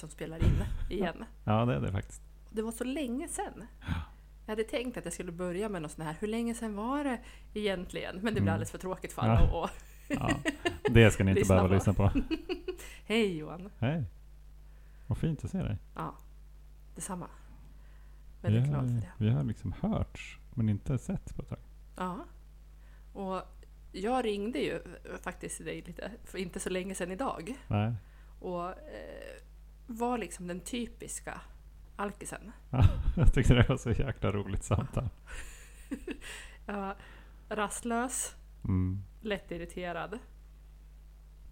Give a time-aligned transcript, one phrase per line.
[0.00, 1.24] vi som spelar in igen.
[1.44, 2.22] Ja, det är det faktiskt.
[2.50, 3.66] Det var så länge sedan.
[4.46, 7.04] Jag hade tänkt att jag skulle börja med något sånt här, hur länge sedan var
[7.04, 7.18] det
[7.54, 8.14] egentligen?
[8.14, 8.52] Men det blir Mm.
[8.54, 9.36] alldeles för tråkigt för Ja.
[9.38, 9.52] alla.
[9.52, 9.70] Och,
[10.08, 10.30] Ja,
[10.90, 12.10] det ska ni inte behöva lyssna på.
[13.04, 13.70] Hej Johan!
[13.78, 14.04] Hej!
[15.06, 15.78] Vad fint att se dig.
[15.94, 16.14] Ja,
[16.94, 17.26] detsamma.
[18.42, 19.12] Vi Väldigt har, glad för det.
[19.24, 21.58] vi har liksom hörts, men inte sett på ett tag.
[21.96, 22.24] Ja.
[23.12, 23.42] Och
[23.92, 24.80] jag ringde ju
[25.22, 27.54] faktiskt dig lite för inte så länge sedan idag.
[27.68, 27.94] Nej.
[28.40, 29.36] Och eh,
[29.90, 31.40] var liksom den typiska
[31.96, 32.52] alkisen.
[32.70, 32.84] Ja,
[33.16, 35.08] jag tyckte det var så jäkla roligt samtal.
[36.66, 36.96] Var
[37.48, 39.02] rastlös, Mm.
[39.20, 40.18] lättirriterad.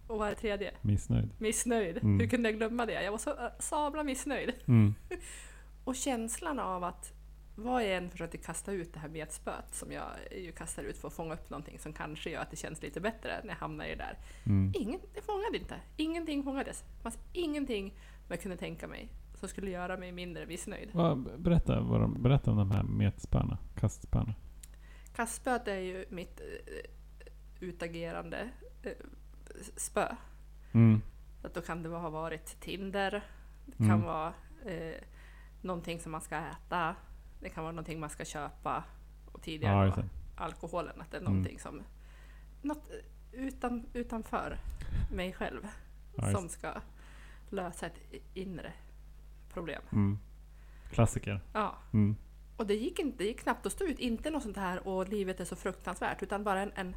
[0.07, 0.73] Och vad är det tredje?
[0.81, 1.29] Missnöjd.
[1.37, 1.97] Missnöjd.
[1.97, 2.19] Mm.
[2.19, 3.03] Hur kunde jag glömma det?
[3.03, 4.53] Jag var så äh, sabla missnöjd.
[4.67, 4.95] Mm.
[5.83, 7.13] Och känslan av att
[7.55, 11.07] vad jag än försökte kasta ut det här metspöet som jag ju kastar ut för
[11.07, 13.85] att fånga upp någonting som kanske gör att det känns lite bättre när jag hamnar
[13.85, 14.17] i det där.
[14.45, 14.73] Mm.
[14.75, 15.75] Ingen, det fångade inte.
[15.97, 16.81] Ingenting fångades.
[16.97, 17.93] Det fanns ingenting
[18.33, 20.89] jag kunde tänka mig som skulle göra mig mindre missnöjd.
[20.93, 24.33] Vad- Berätta, vad de, berätta om de här metspöna, kastspöna.
[25.15, 26.89] Kastspöet är ju mitt eh,
[27.59, 28.49] utagerande
[28.83, 28.91] eh,
[29.77, 30.15] spö.
[30.71, 31.01] Mm.
[31.43, 33.23] Att då kan det ha varit Tinder,
[33.65, 34.01] det kan Mm.
[34.01, 34.33] vara
[34.65, 34.95] eh,
[35.61, 36.95] någonting som man ska äta,
[37.41, 38.83] det kan vara någonting man ska köpa
[39.31, 40.03] och tidigare Ja,
[40.35, 41.33] alkoholen, att det är Mm.
[41.33, 41.81] någonting som
[42.61, 44.57] något eh, utan, utanför
[45.11, 45.67] mig själv
[46.15, 46.73] Ja, som ska
[47.51, 47.99] lösa ett
[48.33, 48.73] inre
[49.53, 49.81] problem.
[49.91, 50.19] Mm.
[50.91, 51.41] Klassiker.
[51.53, 51.77] Ja.
[51.93, 52.15] Mm.
[52.57, 55.09] Och det gick, inte, det gick knappt att stå ut, inte något sånt här och
[55.09, 56.95] livet är så fruktansvärt, utan bara en, en,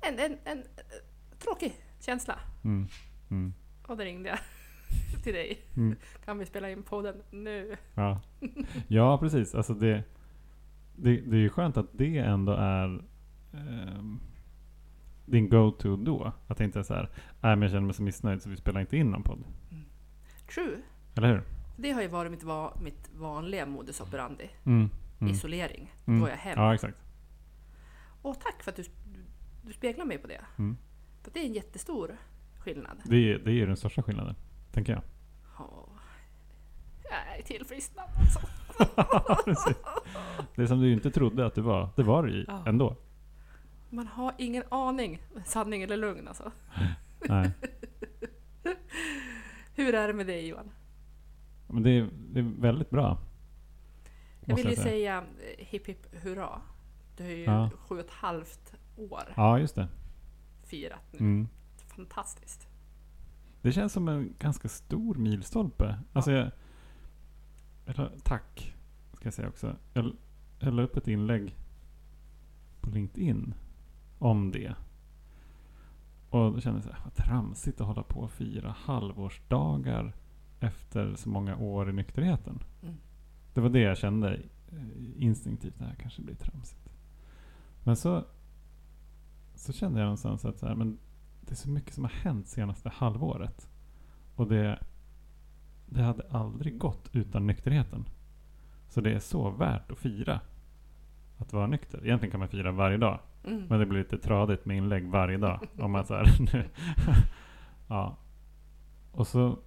[0.00, 0.64] en, en, en, eh,
[1.38, 2.38] tråkig känsla.
[2.64, 2.88] Mm.
[3.30, 3.54] Mm.
[3.86, 4.38] Och då ringde jag
[5.22, 5.60] till dig.
[5.76, 5.96] Mm.
[6.24, 7.76] Kan vi spela in podden nu?
[7.94, 8.20] Ja.
[8.88, 9.54] ja, precis.
[9.54, 10.02] Alltså det,
[10.96, 13.02] det, det är ju skönt att det ändå är
[13.52, 14.20] ehm,
[15.30, 16.32] din go-to då.
[16.46, 17.10] Att det inte är så här,
[17.40, 19.44] nej men jag känner mig så missnöjd så vi spelar inte in någon podd.
[20.54, 20.76] True.
[21.16, 21.42] Eller hur?
[21.76, 24.50] Det har ju varit mitt, va, mitt vanliga modus operandi.
[24.64, 24.90] Mm.
[25.20, 25.32] Mm.
[25.32, 25.94] Isolering.
[26.06, 26.20] Mm.
[26.20, 26.58] Då är jag hem.
[26.58, 26.98] Ja, exakt.
[28.22, 28.84] Och tack för att du,
[29.64, 30.40] du, speglar mig på det.
[30.58, 30.76] Mm.
[31.22, 32.16] För det är en jättestor
[32.58, 33.02] skillnad.
[33.04, 34.34] Det, är, det är den största skillnaden,
[34.72, 35.02] tänker jag.
[35.58, 35.88] Ja.
[37.02, 38.40] Jag är tillfrisknad alltså.
[40.54, 42.96] Det som du inte trodde att du var, det var du ändå.
[43.90, 46.52] Man har ingen aning, sanning eller lugn alltså.
[47.28, 47.50] Nej.
[49.74, 50.70] Hur är det med dig Johan?
[51.68, 53.18] Men det är, det är väldigt bra.
[54.44, 54.84] Jag vill ju säga.
[54.84, 55.18] säga
[55.58, 56.60] eh, hipp hipp hurra.
[57.16, 57.70] Du har ju Ja.
[57.78, 59.88] sju och ett halvt år Ja, just det.
[60.64, 61.18] firat nu.
[61.18, 61.48] Mm.
[61.96, 62.68] Fantastiskt.
[63.62, 65.98] Det känns som en ganska stor milstolpe.
[66.12, 66.50] Alltså jag,
[67.86, 68.74] la- tack,
[69.12, 69.76] ska jag säga också.
[69.92, 70.12] Jag,
[70.58, 71.56] jag la upp ett inlägg
[72.80, 73.54] på LinkedIn
[74.20, 74.74] om det.
[76.30, 80.12] Och då kände jag så här, vad tramsigt att hålla på och fira halvårsdagar
[80.60, 82.58] efter så många år i nykterheten.
[82.82, 82.94] Mm.
[83.54, 84.40] Det var det jag kände
[85.16, 86.88] instinktivt, det här kanske blir tramsigt.
[87.84, 88.24] Men så,
[89.54, 90.98] så kände jag någonstans att så här, men
[91.40, 93.68] det är så mycket som har hänt senaste halvåret.
[94.36, 94.82] Och det,
[95.86, 98.04] det hade aldrig gått utan nykterheten.
[98.88, 100.40] Så det är så värt att fira
[101.38, 102.04] att vara nykter.
[102.04, 103.20] Egentligen kan man fira varje dag.
[103.44, 103.66] Mm.
[103.68, 105.60] Men det blir lite tradigt med inlägg varje dag.
[105.78, 106.70] Om att så här,
[107.88, 108.16] ja.
[109.12, 109.58] Och så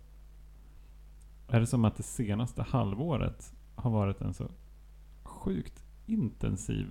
[1.47, 4.51] är det som att det senaste halvåret har varit en så
[5.23, 6.87] sjukt intensiv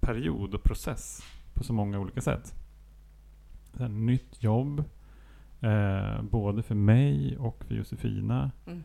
[0.00, 1.22] period och process
[1.54, 2.54] på så många olika sätt.
[3.76, 4.84] Så nytt jobb,
[5.60, 8.50] eh, både för mig och för Josefina.
[8.66, 8.82] Mm.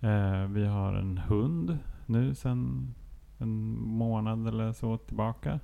[0.00, 2.94] Eh, vi har en hund nu sedan
[3.38, 5.60] en månad eller så tillbaka.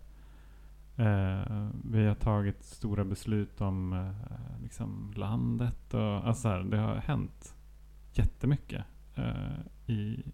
[1.01, 6.79] Eh, vi har tagit stora beslut om eh, liksom landet och alltså så här, det
[6.79, 7.55] har hänt
[8.13, 8.85] jättemycket
[9.15, 10.25] eh, i,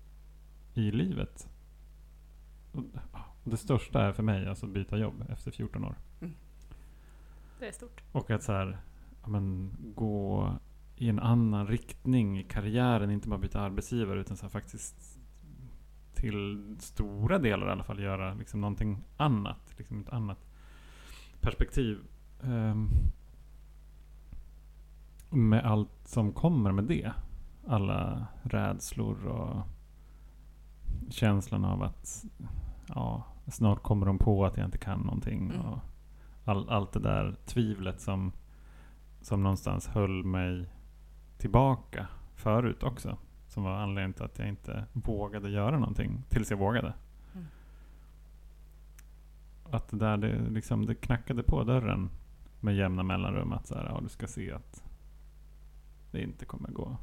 [0.75, 1.49] i livet.
[2.73, 2.83] Och,
[3.45, 5.95] det största är för mig alltså att byta jobb efter 14 år.
[7.59, 8.03] Det är stort.
[8.13, 8.79] Och att så här,
[9.23, 10.53] ja, men, gå
[10.97, 15.21] i en annan riktning i karriären, inte bara byta arbetsgivare utan så faktiskt
[16.15, 19.75] till stora delar i alla fall göra liksom någonting annat.
[19.77, 20.46] Liksom ett annat
[21.47, 21.99] perspektiv.
[22.43, 22.89] Ehm,
[25.31, 27.13] med allt som kommer med det.
[27.67, 29.63] Alla rädslor och
[31.11, 32.25] känslan av att
[32.89, 35.51] ja, snart kommer de på att jag inte kan någonting.
[35.51, 35.61] Mm.
[35.61, 35.79] Och
[36.45, 38.33] all, allt det där tvivlet som,
[39.21, 40.71] som någonstans höll mig
[41.39, 43.19] tillbaka förut också.
[43.49, 46.95] Som var anledningen till att jag inte vågade göra någonting tills jag vågade.
[49.71, 52.11] Att där, det, liksom, det knackade på dörren
[52.61, 53.53] med jämna mellanrum.
[53.53, 54.85] Att så här, ja, du ska se att
[56.11, 56.97] det inte kommer gå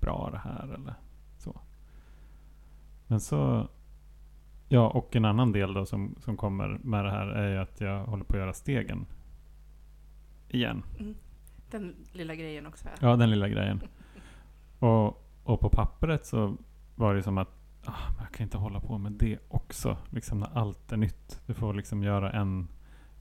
[0.00, 0.94] bra det här eller
[1.38, 1.60] så.
[3.06, 3.68] Men så,
[4.68, 7.80] ja och en annan del då som, som kommer med det här är ju att
[7.80, 9.06] jag håller på att göra stegen
[10.48, 10.82] igen.
[11.00, 11.14] Mm.
[11.70, 12.88] Den lilla grejen också.
[12.88, 13.08] Ja.
[13.08, 13.80] Ja, den lilla grejen.
[14.78, 15.06] Och,
[15.44, 16.56] och på pappret så
[16.94, 17.63] var det som att
[18.20, 19.96] jag kan inte hålla på med det också.
[20.10, 21.40] Liksom när allt är nytt.
[21.46, 22.68] Du får liksom göra en,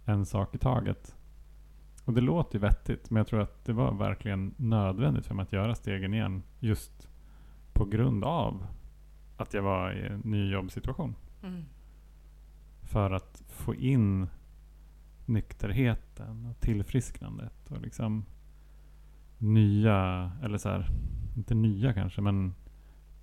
[0.06, 1.16] en sak i taget.
[2.06, 5.44] Och det låter ju vettigt, men jag tror att det var verkligen nödvändigt för mig
[5.44, 6.44] att göra stegen igen.
[6.60, 7.10] Just
[7.74, 8.68] på grund av
[9.38, 11.16] att jag var i en ny jobbsituation.
[11.44, 11.64] Mm.
[12.82, 14.28] För att få in
[15.26, 18.26] nykterheten och tillfrisknandet och liksom
[19.38, 20.90] nya, eller så här,
[21.36, 22.54] inte nya kanske, men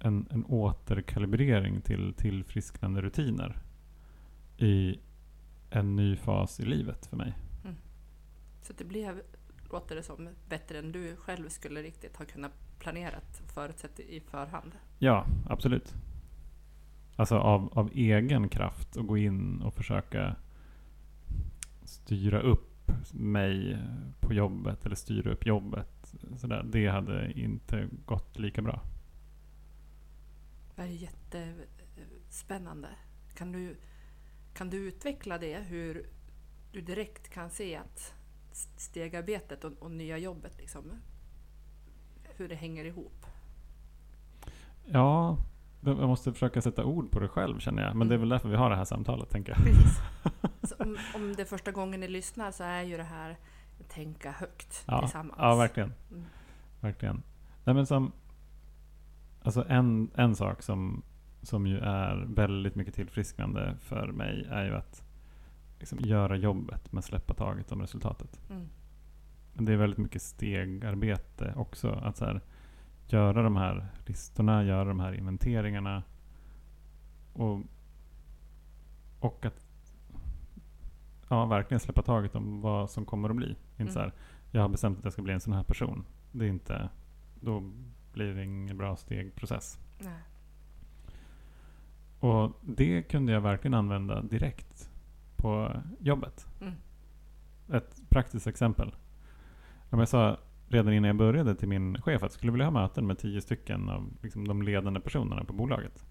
[0.00, 3.58] en, en återkalibrering till tillfrisknande rutiner
[4.58, 4.99] i
[5.70, 7.35] en ny fas i livet för mig.
[8.62, 9.23] Så det blev,
[9.70, 14.73] låter det som, bättre än du själv skulle riktigt ha kunnat planerat förutsett i förhand.
[14.99, 15.94] Ja, absolut.
[17.17, 20.37] Alltså av, av egen kraft att gå in och försöka
[21.85, 23.79] styra upp mig
[24.20, 26.14] på jobbet eller styra upp jobbet.
[26.37, 26.67] Sådär.
[26.73, 28.82] Det hade inte gått lika bra.
[30.76, 32.88] Det är jättespännande.
[33.34, 33.76] Kan du,
[34.55, 36.06] kan du utveckla det, hur
[36.72, 38.14] du direkt kan se att
[38.76, 40.93] stegarbetet och, och nya jobbet, liksom,
[42.37, 43.26] hur det hänger ihop?
[44.87, 45.37] Ja,
[45.84, 47.96] jag måste försöka sätta ord på det själv känner jag.
[47.96, 48.20] Men det är Mm.
[48.20, 49.61] väl därför vi har det här samtalet tänker jag.
[50.87, 53.37] Om, om det är första gången ni lyssnar så är ju det här
[53.88, 55.34] tänka högt Ja, tillsammans.
[55.38, 55.93] ja verkligen.
[56.11, 56.25] Mm.
[56.81, 57.23] Verkligen.
[57.64, 58.12] Nej, men som,
[59.42, 61.02] alltså en, en sak som,
[61.42, 65.04] som ju är väldigt mycket tillfrisknande för mig är ju att
[65.78, 68.40] liksom göra jobbet men släppa taget om resultatet.
[68.50, 68.69] Mm.
[69.52, 71.90] Men det är väldigt mycket stegarbete också.
[71.90, 72.40] Att så här,
[73.06, 76.02] göra de här listorna, göra de här inventeringarna.
[77.32, 77.60] Och,
[79.20, 79.66] och att
[81.28, 83.48] ja, verkligen släppa taget om vad som kommer att bli.
[83.50, 83.92] Inte Mm.
[83.92, 84.12] så här,
[84.50, 86.04] jag har bestämt att jag ska bli en sån här person.
[86.32, 86.88] Det är inte,
[87.40, 87.72] då
[88.12, 89.79] blir det ingen bra stegprocess.
[89.99, 90.12] Nej.
[92.21, 94.91] Och det kunde jag verkligen använda direkt
[95.37, 96.47] på jobbet.
[96.61, 96.75] Mm.
[97.73, 98.95] Ett praktiskt exempel.
[99.91, 100.37] Jag sa
[100.69, 103.41] redan innan jag började till min chef att jag skulle vilja ha möten med tio
[103.41, 106.05] stycken av liksom, de ledande personerna på bolaget.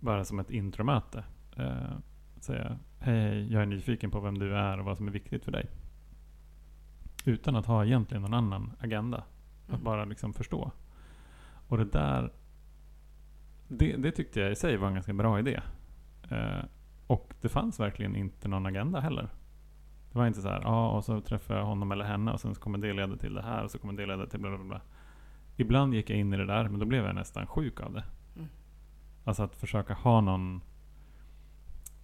[0.00, 1.24] Bara som ett intromöte.
[1.56, 1.96] Eh,
[2.40, 5.44] säga hej, hej, jag är nyfiken på vem du är och vad som är viktigt
[5.44, 5.70] för dig.
[7.24, 9.18] Utan att ha egentligen någon annan agenda.
[9.64, 9.84] Att Mm.
[9.84, 10.70] bara liksom förstå.
[11.72, 12.32] Och det där,
[13.68, 15.60] det, det tyckte jag i sig var en ganska bra idé.
[16.30, 16.64] Eh,
[17.06, 19.28] och det fanns verkligen inte någon agenda heller.
[20.12, 22.54] Det var inte så här, ja och så träffar jag honom eller henne och sen
[22.54, 24.64] så kommer det leda till det här och så kommer det leda till bla bla
[24.64, 24.80] bla.
[25.56, 28.04] Ibland gick jag in i det där men då blev jag nästan sjuk av det.
[28.36, 28.48] Mm.
[29.24, 30.60] Alltså att försöka ha någon,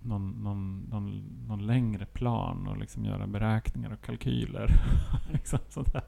[0.03, 4.71] någon, någon, någon, någon längre plan och liksom göra beräkningar och kalkyler.
[5.33, 6.03] liksom sånt där.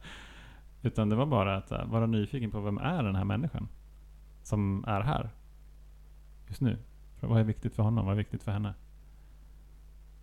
[0.83, 3.69] Utan det var bara att äh, vara nyfiken på vem är den här människan
[4.43, 5.31] som är här
[6.49, 6.79] just nu.
[7.21, 8.05] Vad är viktigt för honom?
[8.07, 8.75] Vad är viktigt för henne?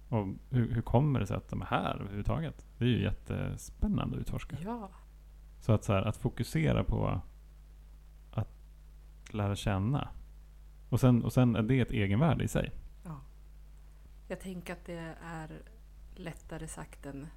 [0.09, 2.67] Och hur, hur kommer det sig att de är här överhuvudtaget?
[2.77, 4.57] Det är ju jättespännande att utforska.
[4.63, 4.89] Ja.
[5.59, 7.21] Så att, så här, att fokusera på
[8.31, 8.49] att
[9.33, 10.09] lära känna.
[10.89, 12.71] Och sen, och sen är det ett egenvärde i sig.
[13.03, 13.19] ja.
[14.27, 15.61] Jag tänker att det är
[16.15, 17.27] lättare sagt än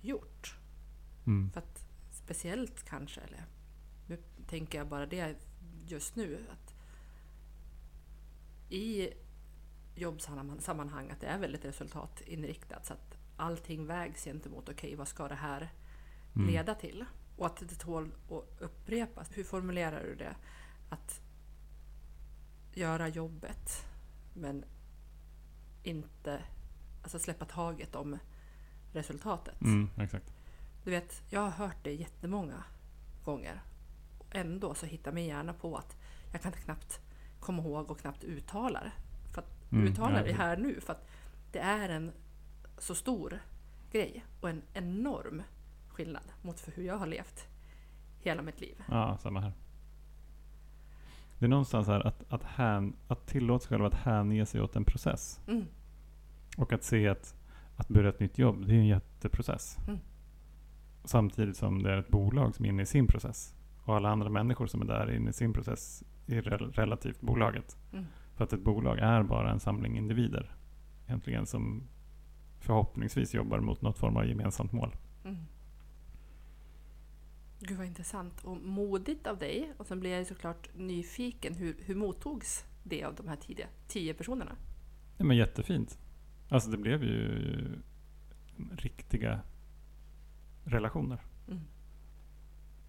[0.00, 0.58] gjort.
[1.26, 1.50] Mm.
[1.50, 1.93] För att
[2.24, 3.44] speciellt kanske, eller
[4.06, 5.36] nu tänker jag bara det
[5.86, 6.74] just nu, att
[8.72, 9.08] i
[9.94, 12.86] jobbsammanhang att det är väldigt resultatinriktat.
[12.86, 15.70] Så att allting vägs gentemot, okej vad ska det här
[16.36, 16.48] Mm.
[16.48, 17.04] leda till?
[17.36, 19.28] Och att det tål att upprepas.
[19.32, 20.36] Hur formulerar du det?
[20.88, 21.20] Att
[22.74, 23.86] göra jobbet
[24.34, 24.64] men
[25.82, 26.42] inte
[27.02, 28.18] alltså släppa taget om
[28.92, 29.60] resultatet.
[29.60, 30.33] Mm, exakt.
[30.84, 32.64] Du vet, jag har hört det jättemånga
[33.24, 33.62] gånger.
[34.30, 35.96] Ändå så hittar min hjärna på att
[36.32, 37.00] jag kan knappt
[37.40, 38.92] komma ihåg och knappt uttala det.
[39.32, 40.80] För att Mm, uttala det här nu.
[40.80, 41.06] För att
[41.52, 42.12] det är en
[42.78, 43.38] så stor
[43.92, 45.42] grej och en enorm
[45.88, 47.48] skillnad mot för hur jag har levt
[48.20, 48.82] hela mitt liv.
[48.88, 49.52] Ja, samma här.
[51.38, 54.76] Det är någonstans här att, att, hän, att tillåta sig själv att hänge sig åt
[54.76, 55.40] en process.
[55.48, 55.66] Mm.
[56.56, 57.34] Och att se att,
[57.76, 59.78] att börja ett nytt jobb, det är en jätteprocess.
[59.88, 60.00] Mm.
[61.04, 63.54] Samtidigt som det är ett bolag som är inne i sin process.
[63.84, 67.76] Och alla andra människor som är där inne i sin process är rel- relativt bolaget.
[67.92, 68.06] Mm.
[68.34, 70.56] För att ett bolag är bara en samling individer.
[71.06, 71.82] Egentligen som
[72.60, 74.96] förhoppningsvis jobbar mot något form av gemensamt mål.
[75.24, 75.36] Mm.
[77.60, 79.72] Gud vad intressant och modigt av dig.
[79.76, 81.54] Och sen blir jag såklart nyfiken.
[81.54, 84.56] Hur, hur mottogs det av de här tidiga tio personerna?
[85.16, 85.98] Ja, men jättefint.
[86.48, 87.82] Alltså det blev ju
[88.76, 89.40] riktiga
[90.74, 91.18] relationer.
[91.48, 91.60] Mm.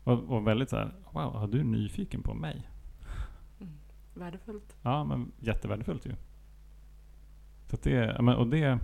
[0.04, 2.70] Och, och väldigt så här, wow, har du nyfiken på mig?
[4.14, 4.78] Värdefullt.
[4.82, 6.16] Ja, men jättevärdefullt ju.
[7.68, 8.80] Så det, och det,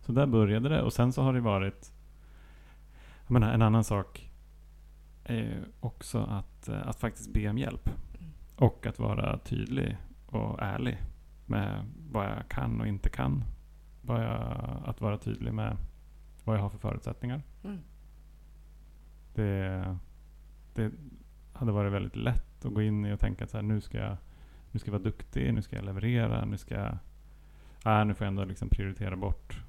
[0.00, 1.92] så där började det och sen så har det varit,
[3.26, 4.30] jag menar en annan sak
[5.24, 7.88] är också att, eh, att faktiskt be om hjälp.
[7.88, 8.30] Mm.
[8.56, 9.96] Och att vara tydlig
[10.26, 10.98] och ärlig
[11.46, 13.44] med vad jag kan och inte kan.
[14.06, 15.76] Jag, att vara tydlig med
[16.44, 17.42] vad jag har för förutsättningar.
[17.64, 17.78] Mm.
[19.34, 19.98] Det,
[20.74, 20.92] det
[21.52, 23.98] hade varit väldigt lätt att gå in i och tänka att så här, nu ska
[23.98, 24.16] jag
[24.70, 26.98] nu ska jag vara duktig, nu ska jag leverera, nu ska jag...
[28.00, 29.62] Äh, nu får jag ändå liksom prioritera bort.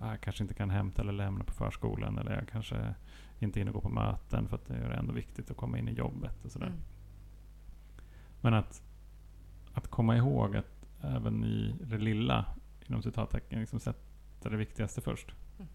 [0.00, 2.94] Äh, jag kanske inte kan hämta eller lämna på förskolan eller jag kanske
[3.38, 5.92] inte hinner gå på möten för att det är ändå viktigt att komma in i
[5.92, 6.66] jobbet och sådär.
[6.66, 6.80] Mm.
[8.40, 8.82] Men att,
[9.72, 12.44] att komma ihåg att även i det lilla,
[12.86, 15.34] inom citattecken, liksom sätta det viktigaste först.
[15.58, 15.68] Mm.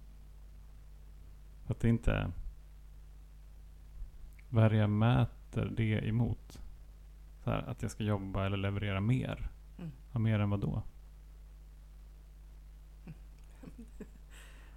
[1.68, 2.32] Att det inte...
[4.56, 6.62] Vad är det jag mäter det emot?
[7.44, 9.50] Så här, att jag ska jobba eller leverera mer.
[9.78, 9.92] Mm.
[10.12, 10.84] Ja, mer än vad då?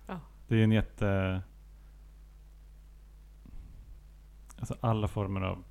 [0.06, 0.20] Ja.
[0.48, 1.42] Det är en jätte...
[4.58, 5.64] Alltså alla former av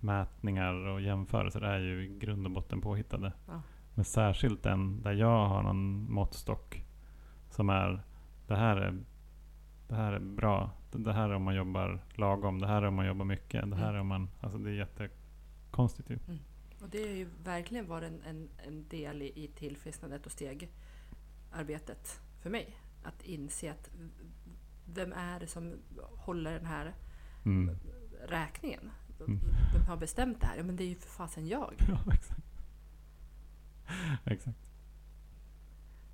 [0.00, 3.32] mätningar och jämförelser är ju i grund och botten påhittade.
[3.46, 3.62] Ja.
[3.94, 6.84] Men särskilt den där jag har någon måttstock
[7.50, 8.02] som är
[8.46, 8.98] det här är,
[9.88, 10.70] det här är bra.
[10.90, 12.58] Det här är om man jobbar lagom.
[12.58, 13.70] Det här är om man jobbar mycket.
[13.70, 14.28] Det här är om man...
[14.40, 16.18] Alltså det är jättekonstigt ju.
[16.80, 22.20] Och det har ju verkligen varit en, en, en del i, i tillfrisknandet och stegarbetet
[22.42, 22.76] för mig.
[23.02, 23.90] Att inse att
[24.94, 25.74] vem är det som
[26.16, 26.94] håller den här
[27.44, 27.76] Mm.
[28.28, 28.90] räkningen?
[29.26, 29.40] Mm.
[29.72, 30.56] Vem har bestämt det här?
[30.56, 31.74] Ja, men det är ju för fasen jag.
[31.88, 32.42] Ja, exakt.
[34.24, 34.58] exakt.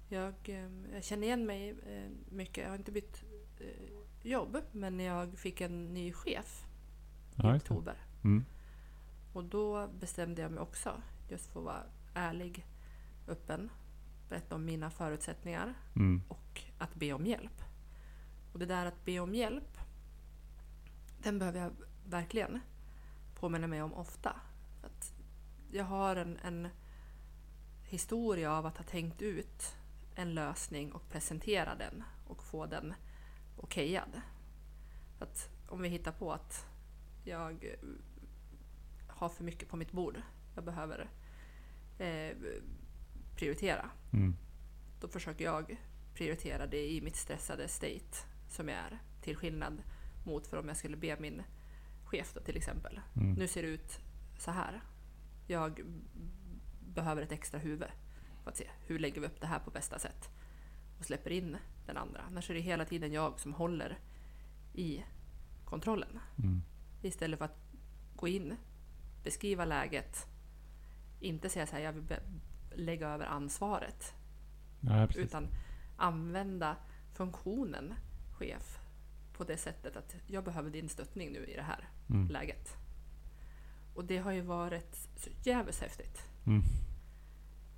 [0.08, 2.64] Jag, eh, jag känner igen mig eh, mycket.
[2.64, 3.24] Jag har inte bytt
[4.22, 6.64] jobb, men jag fick en ny chef
[7.30, 7.96] i Ja, oktober.
[8.24, 8.44] Mm.
[9.32, 11.82] Och då bestämde jag mig också, just för att vara
[12.14, 12.66] ärlig,
[13.28, 13.70] öppen,
[14.28, 16.22] berätta om mina förutsättningar Mm.
[16.28, 17.62] och att be om hjälp.
[18.52, 19.78] Och det där att be om hjälp,
[21.22, 21.72] den behöver jag
[22.04, 22.60] verkligen
[23.34, 24.36] påminna mig om ofta.
[24.82, 25.14] Att
[25.72, 26.68] jag har en, en
[27.84, 29.76] historia av att ha tänkt ut
[30.14, 32.94] en lösning och presentera den och få den
[33.56, 34.20] okejad.
[35.18, 36.66] Att om vi hittar på att
[37.24, 37.76] jag
[39.06, 40.22] har för mycket på mitt bord,
[40.54, 41.10] jag behöver
[41.98, 42.36] eh,
[43.36, 44.36] prioritera, Mm.
[45.00, 45.76] då försöker jag
[46.14, 48.16] prioritera det i mitt stressade state
[48.48, 48.98] som jag är.
[49.22, 49.82] Till skillnad
[50.26, 51.42] mot för om jag skulle be min
[52.04, 53.00] chef då till exempel.
[53.16, 53.32] Mm.
[53.32, 54.00] Nu ser det ut
[54.38, 54.82] så här.
[55.46, 55.80] Jag
[56.80, 57.88] behöver ett extra huvud
[58.42, 60.30] för att se hur lägger vi upp det här på bästa sätt
[60.98, 62.20] och släpper in den andra.
[62.26, 63.98] Annars är det hela tiden jag som håller
[64.74, 65.04] i
[65.64, 66.62] kontrollen Mm.
[67.02, 67.58] istället för att
[68.16, 68.56] gå in,
[69.24, 70.26] beskriva läget,
[71.20, 72.04] inte säga så här jag vill
[72.74, 74.14] lägga över ansvaret
[74.80, 75.48] Ja, utan
[75.96, 76.76] använda
[77.14, 77.94] funktionen
[78.38, 78.78] chef
[79.36, 82.28] på det sättet att jag behöver din stöttning nu i det här Mm.
[82.28, 82.76] läget.
[83.94, 86.22] Och det har ju varit så jävligt häftigt.
[86.46, 86.62] Mm.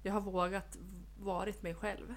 [0.03, 0.79] Jag har vågat
[1.19, 2.15] varit mig själv.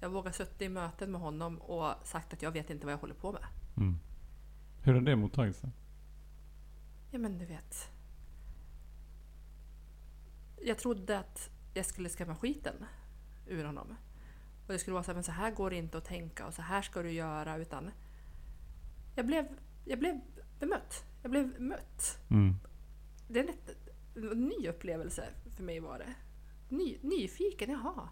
[0.00, 2.92] Jag har vågat suttit i möten med honom och sagt att jag vet inte vad
[2.92, 3.44] jag håller på med.
[3.76, 3.98] Mm.
[4.82, 5.62] Hur har det mottagits?
[7.10, 7.90] Ja men du vet.
[10.62, 12.74] Jag trodde att jag skulle skrämma skiten
[13.46, 13.96] ur honom.
[14.66, 16.54] Och det skulle vara så här, men så här går det inte att tänka och
[16.54, 17.56] så här ska du göra.
[17.56, 17.90] Utan
[19.14, 19.46] jag blev,
[19.84, 20.20] jag blev
[20.60, 21.04] bemött.
[21.22, 22.20] Jag blev mött.
[22.30, 22.56] Mm.
[23.28, 23.54] Det är
[24.32, 26.14] en ny upplevelse för mig var det.
[26.68, 28.08] Ny, nyfiken, jaha.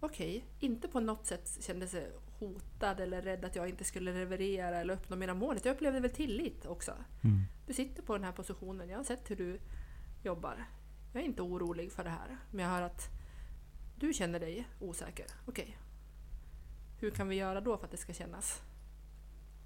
[0.00, 4.78] Okej, inte på något sätt kände sig hotad eller rädd att jag inte skulle leverera
[4.78, 5.58] eller uppnå mina mål.
[5.62, 6.92] Jag upplevde väl tillit också.
[7.24, 7.42] Mm.
[7.66, 9.60] Du sitter på den här positionen, jag har sett hur du
[10.22, 10.64] jobbar.
[11.12, 13.08] Jag är inte orolig för det här, men jag hör att
[13.96, 15.26] du känner dig osäker.
[15.46, 15.78] Okej.
[16.98, 18.62] Hur kan vi göra då för att det ska kännas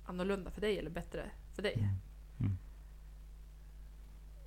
[0.05, 1.75] annorlunda för dig eller bättre för dig?
[2.41, 2.59] Mm.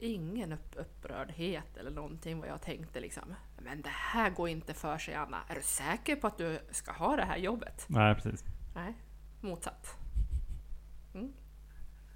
[0.04, 3.36] Ingen upp, upprördhet eller någonting vad jag tänkte liksom.
[3.58, 5.38] Men det här går inte för sig Anna.
[5.48, 7.86] Är du säker på att du ska ha det här jobbet?
[7.88, 8.46] Nej, precis.
[8.76, 8.94] Nej,
[9.42, 9.98] motsatt.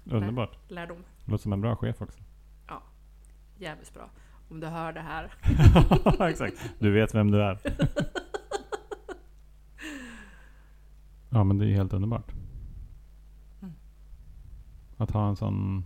[0.04, 0.58] Underbart.
[0.68, 1.04] Lärdom.
[1.24, 2.18] Låter som en bra chef också.
[3.58, 4.10] Jävligt bra.
[4.48, 5.32] Om du hör det här.
[6.28, 6.70] Exakt.
[6.78, 7.58] Du vet vem du är.
[11.30, 12.32] Ja, men det är helt underbart.
[13.62, 13.74] Mm.
[14.96, 15.84] Att ha en sån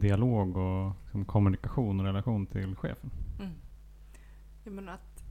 [0.00, 3.10] dialog och liksom, kommunikation och relation till chefen.
[3.40, 3.52] Mm.
[4.64, 5.24] Jag menar att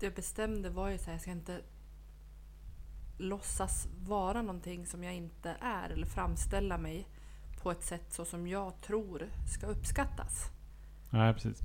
[0.00, 1.60] det jag bestämde var ju så här, jag ska inte
[3.18, 7.06] låtsas vara någonting som jag inte är eller framställa mig
[7.62, 9.22] på ett sätt så som jag tror
[9.54, 10.50] ska uppskattas.
[11.10, 11.60] Nej, precis.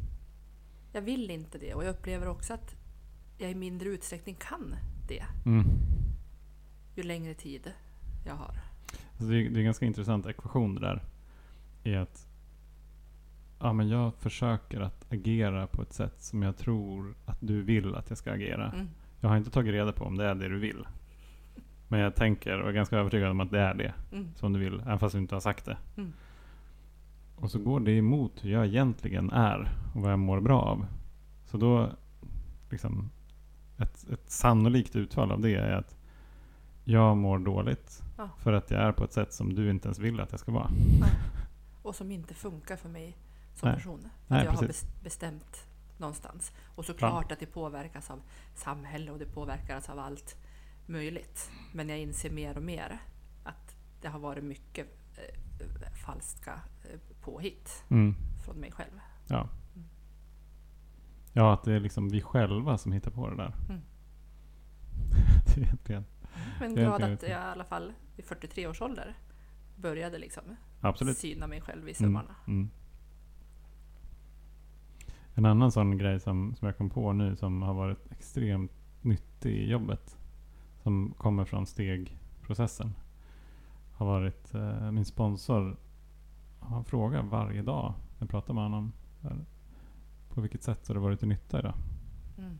[0.93, 2.75] Jag vill inte det och jag upplever också att
[3.38, 4.75] jag i mindre utsträckning kan
[5.07, 5.65] det Mm.
[6.96, 7.74] ju längre tid
[8.25, 8.60] jag har.
[9.12, 11.03] Alltså det, är, det är en ganska intressant ekvation det där.
[11.88, 12.27] I att
[13.60, 17.96] ja, men jag försöker att agera på ett sätt som jag tror att du vill
[17.96, 18.72] att jag ska agera.
[18.72, 18.88] Mm.
[19.20, 20.88] Jag har inte tagit reda på om det är det du vill.
[21.88, 24.27] Men jag tänker och är ganska övertygad om att det är det Mm.
[24.36, 25.77] som du vill, även fast du inte har sagt det.
[25.98, 26.13] Mm.
[27.36, 30.86] Och så går det emot hur jag egentligen är och vad jag mår bra av.
[31.46, 31.89] Så då,
[32.70, 33.10] liksom,
[33.77, 35.98] ett, ett sannolikt utfall av det är att
[36.84, 38.29] jag mår dåligt Ja.
[38.39, 40.51] för att jag är på ett sätt som du inte ens vill att jag ska
[40.51, 40.70] vara.
[41.88, 43.17] Och som inte funkar för mig
[43.53, 43.75] som Nej.
[43.77, 44.01] person.
[44.01, 44.84] För Nej, att jag har precis.
[44.86, 45.67] bes- bestämt
[45.98, 46.51] någonstans.
[46.75, 48.22] Och såklart att det påverkas av
[48.56, 50.36] samhälle och det påverkas av allt
[50.86, 51.51] möjligt.
[51.74, 53.00] Men jag inser mer och mer
[53.44, 58.15] att det har varit mycket eh, falska eh, påhitt Mm.
[58.46, 59.00] från mig själv.
[59.27, 59.50] Ja.
[59.75, 59.88] Mm.
[61.34, 63.53] Ja, att det är liksom vi själva som hittar på det där.
[63.70, 63.82] Mm.
[65.46, 66.06] det är egentligen,
[66.60, 69.17] Men glad att jag i alla fall vid 43 års ålder
[69.75, 70.44] började liksom
[70.81, 71.17] absolut.
[71.17, 71.93] syna mig själv i Mm.
[71.96, 72.36] sömmarna.
[72.48, 72.69] Mm.
[75.34, 79.51] En annan sån grej som, som jag kom på nu som har varit extremt nyttig
[79.55, 80.17] i jobbet.
[80.84, 82.93] Som kommer från stegprocessen.
[83.93, 85.77] Har varit eh, min sponsor.
[86.60, 87.93] Han frågar varje dag.
[88.19, 88.93] Jag pratar med honom.
[89.22, 89.46] här,
[90.29, 91.73] På vilket sätt har det varit till nytta idag?
[92.38, 92.58] Mm.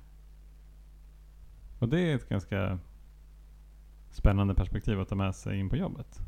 [1.80, 2.80] Och det är ett ganska
[4.10, 6.20] spännande perspektiv att ta med sig in på jobbet.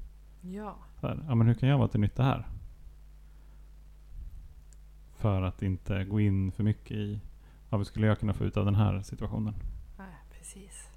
[0.42, 0.76] Ja,
[1.08, 2.48] här, ja, men hur kan jag vara till nytta här?
[5.18, 7.22] För att inte gå in för mycket i
[7.70, 9.54] vad skulle jag kunna få ut av den här situationen?
[9.98, 10.90] nej, precis.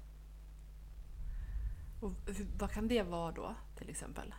[1.99, 2.11] Och
[2.59, 4.33] vad kan det vara då till exempel?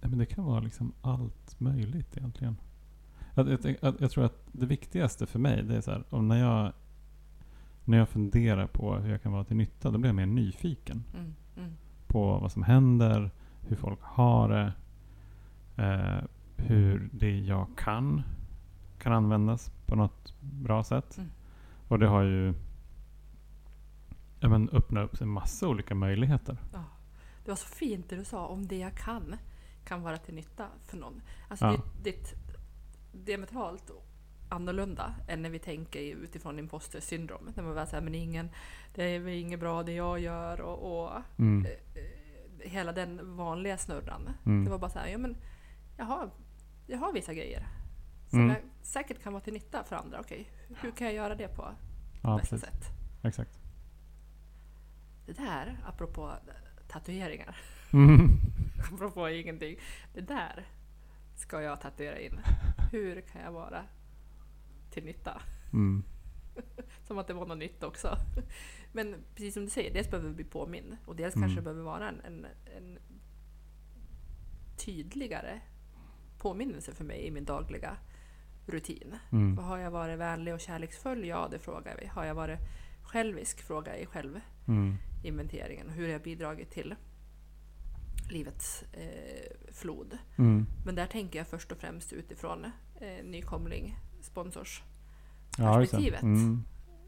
[0.00, 2.56] Ja, men det kan vara liksom allt möjligt egentligen.
[3.34, 6.28] Jag, jag, jag, jag tror att det viktigaste för mig det är så här, om
[6.28, 6.72] när jag
[7.84, 11.04] när jag funderar på hur jag kan vara till nytta, då blir jag mer nyfiken
[11.14, 11.76] Mm, mm,
[12.16, 14.72] på vad som händer, hur folk har det,
[15.82, 16.24] eh,
[16.56, 18.22] hur det jag kan
[18.98, 21.18] kan användas på något bra sätt.
[21.18, 21.30] Mm.
[21.88, 22.54] Och det har ju
[24.40, 26.56] ja, men öppnat upp en massa olika möjligheter.
[26.72, 26.84] ja.
[27.44, 29.36] Det var så fint det du sa, om det jag kan
[29.84, 31.22] kan vara till nytta för någon.
[31.48, 31.72] Alltså Ja.
[32.02, 32.26] det, det är
[33.24, 33.90] diametralt
[34.48, 37.50] annorlunda än när vi tänker utifrån imposter syndrom.
[37.56, 38.50] När man bara säger men ingen,
[38.94, 41.66] det är väl inget bra det jag gör och, och Mm.
[41.66, 44.28] eh, hela den vanliga snurran.
[44.46, 44.64] Mm.
[44.64, 45.36] Det var bara så här, ja men
[45.96, 46.30] jag har,
[46.86, 47.66] jag har vissa grejer
[48.30, 48.50] som Mm.
[48.50, 50.20] jag säkert kan vara till nytta för andra.
[50.20, 51.68] Okej, hur kan jag göra det på
[52.22, 52.70] Ja, bästa precis.
[52.70, 52.90] sätt?
[53.22, 53.58] Exakt.
[55.26, 56.32] Det där, apropå
[56.88, 57.56] tatueringar,
[57.92, 58.28] Mm.
[58.94, 59.76] apropå ingenting.
[60.14, 60.66] Det där
[61.36, 62.40] ska jag tatuera in.
[62.92, 63.84] Hur kan jag vara
[64.96, 65.42] till nytta?
[65.72, 66.02] Mm.
[67.06, 68.16] Som att det var något nytt också.
[68.92, 71.48] Men precis som du säger, dels behöver vi bli påmind och dels Mm.
[71.48, 72.98] kanske det behöver vara en, en, en
[74.76, 75.60] tydligare
[76.38, 77.96] påminnelse för mig i min dagliga
[78.66, 79.14] rutin.
[79.32, 79.58] Mm.
[79.58, 81.24] Har jag varit vänlig och kärleksfull?
[81.24, 82.06] Ja, det frågar vi.
[82.06, 82.58] Har jag varit
[83.02, 83.62] självisk?
[83.62, 85.86] Frågar jag i självinventeringen.
[85.86, 85.98] Mm.
[85.98, 86.94] Hur har jag bidragit till
[88.30, 90.18] livets eh, flod?
[90.38, 90.66] Mm.
[90.84, 92.64] Men där tänker jag först och främst utifrån
[93.00, 93.96] eh, nykomling,
[94.36, 94.82] sponsors
[95.58, 95.86] Ja.
[96.22, 96.62] Mm.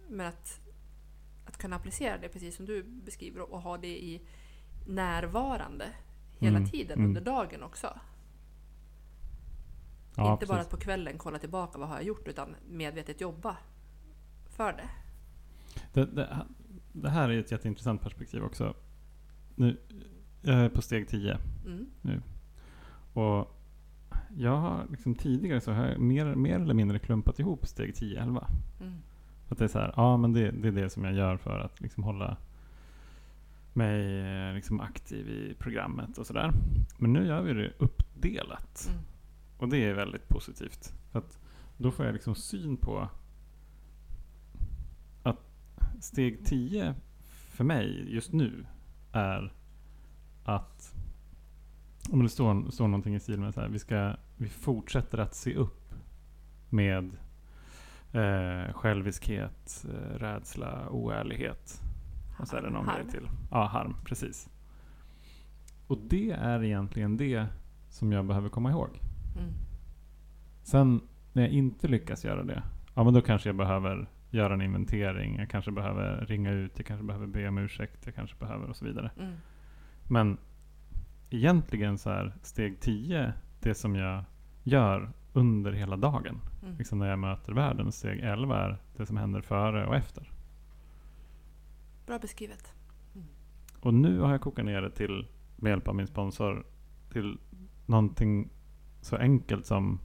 [0.09, 0.61] Men att,
[1.45, 4.21] att kunna applicera det precis som du beskriver och, ha det i
[4.87, 5.85] närvarande
[6.38, 7.09] hela Mm, tiden mm.
[7.09, 8.01] under dagen också.
[10.17, 10.67] Ja, Inte bara precis.
[10.67, 13.57] att på kvällen kolla tillbaka vad har jag gjort utan medvetet jobba
[14.51, 14.91] för det.
[15.93, 16.47] Det, det,
[16.93, 18.75] det här är ett jätteintressant perspektiv också.
[19.55, 19.81] Nu,
[20.43, 22.23] jag är på steg 10 Mm.
[23.12, 23.58] och
[24.37, 28.23] jag har liksom tidigare så har jag mer, mer eller mindre klumpat ihop steg 10
[28.23, 28.49] 11.
[28.81, 28.95] Mm.
[29.49, 31.59] Att det är så här, ja men det, det är det som jag gör för
[31.61, 32.37] att liksom hålla
[33.73, 36.53] mig eh, liksom aktiv i programmet och sådär.
[36.99, 38.88] Men nu gör vi det uppdelat.
[38.91, 39.05] Mm.
[39.59, 40.93] Och det är väldigt positivt.
[41.12, 41.38] För att
[41.77, 43.09] då får jag liksom syn på
[45.23, 45.41] att
[46.01, 46.95] steg 10
[47.59, 48.67] för mig just nu
[49.12, 49.53] är
[50.45, 50.95] att
[52.12, 55.35] om det står, står någonting i stil med så här, vi, ska, vi fortsätter att
[55.35, 55.94] se upp
[56.68, 57.16] med
[58.12, 61.83] eh, själviskhet, eh, rädsla, oärlighet.
[62.38, 63.29] Och så är det någon grej till.
[63.51, 64.49] Ja, harm, precis.
[65.87, 67.47] och det är egentligen det
[67.88, 68.88] som jag behöver komma ihåg.
[69.38, 69.53] Mm.
[70.62, 71.01] Sen
[71.33, 72.62] när jag inte lyckas göra det,
[72.94, 75.37] ja men då kanske jag behöver göra en inventering.
[75.37, 78.77] Jag kanske behöver ringa ut, jag kanske behöver be om ursäkt, jag kanske behöver och
[78.77, 79.11] så vidare.
[79.18, 79.33] Mm.
[80.09, 80.38] Men
[81.31, 84.25] egentligen så är steg 10 det som jag
[84.62, 86.41] gör under hela dagen.
[86.62, 86.77] Mm.
[86.77, 87.93] Liksom när jag möter världen.
[87.93, 90.31] Steg 11 är det som händer före och efter.
[92.07, 92.75] Bra beskrivet.
[93.81, 96.67] Och nu har jag kokat ner det till, med hjälp av min sponsor,
[97.12, 97.38] till
[97.87, 98.49] någonting
[99.01, 99.99] så enkelt som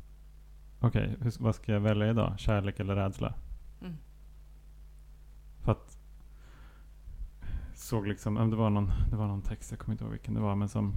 [0.79, 2.39] Okej, hur- vad ska jag välja idag?
[2.39, 3.33] Kärlek eller rädsla?
[3.81, 3.93] Mm.
[5.61, 5.97] För att
[7.75, 10.33] såg liksom, om det var någon, det var någon text, jag kommer inte ihåg vilken
[10.33, 10.93] det var, men som,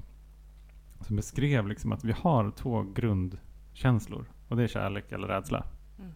[1.06, 4.24] som beskrev liksom att vi har två grundkänslor.
[4.48, 5.66] Och det är kärlek eller rädsla.
[5.98, 6.10] Mm.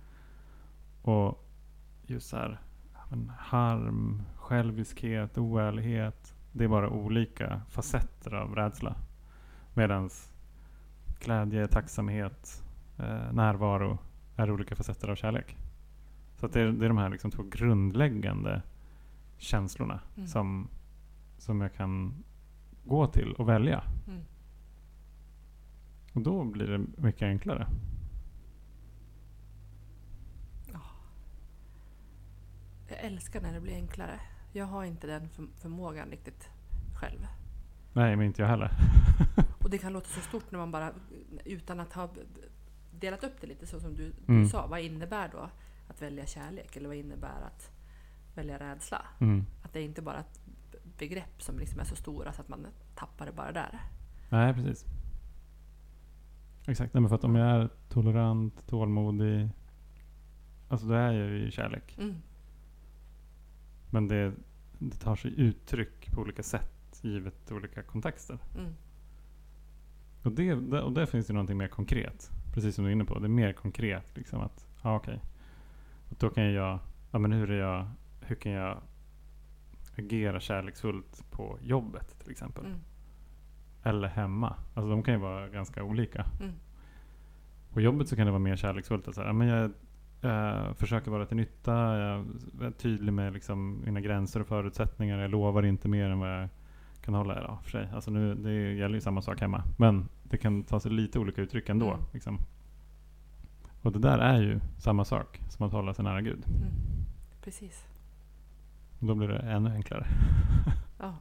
[1.03, 1.47] Och
[2.07, 2.61] just så här,
[3.39, 6.35] harm, själviskhet, oärlighet.
[6.53, 8.97] Det är bara olika facetter av rädsla.
[9.75, 10.11] Medan
[11.21, 12.65] glädje, tacksamhet,
[12.99, 13.99] eh, närvaro
[14.37, 15.57] är olika facetter av kärlek.
[16.37, 18.63] Så det, är, det är de här liksom två grundläggande
[19.39, 20.27] känslorna Mm.
[20.29, 20.69] som,
[21.39, 22.25] som jag kan
[22.85, 23.85] gå till och välja.
[24.09, 24.21] Mm.
[26.13, 27.67] Och då blir det mycket enklare.
[32.89, 34.21] Jag älskar när det blir enklare.
[34.53, 36.49] Jag har inte den för- förmågan riktigt
[36.95, 37.27] själv.
[37.93, 38.71] Nej, men inte jag heller.
[39.65, 40.93] Och det kan låta så stort när man bara,
[41.45, 42.11] utan att ha
[43.01, 44.43] delat upp det lite så som du, Mm.
[44.43, 44.67] du sa.
[44.67, 45.51] Vad innebär då
[45.89, 46.77] att välja kärlek?
[46.77, 47.71] Eller vad innebär att
[48.35, 49.03] välja rädsla?
[49.21, 49.45] Mm.
[49.63, 50.41] Att det är inte bara ett
[50.99, 53.81] begrepp som liksom är så stora så att man tappar det bara där.
[54.29, 54.85] Nej, precis.
[56.67, 56.95] Exakt.
[56.95, 59.49] Nej, men för att om jag är tolerant, tålmodig.
[60.69, 61.97] Alltså då är jag ju i kärlek.
[61.99, 62.15] Mm.
[63.91, 64.33] Men det,
[64.79, 68.39] det tar sig uttryck på olika sätt givet olika kontexter.
[68.59, 68.73] Mm.
[70.23, 72.31] Och det, det- och där finns det någonting mer konkret.
[72.55, 73.19] Precis som du är inne på.
[73.19, 74.17] Det är mer konkret.
[74.17, 75.21] Liksom att, ja okej.
[76.11, 76.79] Och Då kan jag,
[77.11, 78.79] ja men hur är jag, hur kan jag
[79.99, 82.65] agera kärleksfullt på jobbet till exempel?
[82.67, 82.79] Mm.
[83.83, 84.57] Eller hemma.
[84.75, 86.27] Alltså de kan ju vara ganska olika.
[86.41, 86.53] Mm.
[87.73, 89.09] På jobbet så kan det vara mer kärleksfullt.
[89.09, 89.71] Att men jag
[90.23, 91.73] eh, försöker vara till nytta.
[91.99, 92.27] Jag
[92.61, 95.19] är tydlig med liksom mina gränser och förutsättningar.
[95.19, 96.49] Jag lovar inte mer än vad jag
[97.05, 97.43] kan hålla.
[97.43, 97.89] Ja, för sig.
[97.95, 99.63] Alltså nu, det gäller ju samma sak hemma.
[99.77, 101.91] Men det kan ta sig lite olika uttryck ändå.
[101.91, 102.01] Mm.
[102.13, 102.39] Liksom.
[103.83, 106.45] Och det där är ju samma sak som att hålla sig nära Gud.
[106.47, 106.71] Mm.
[107.45, 107.87] Precis.
[108.99, 110.07] Och då blir det ännu enklare.
[110.99, 111.15] Ja.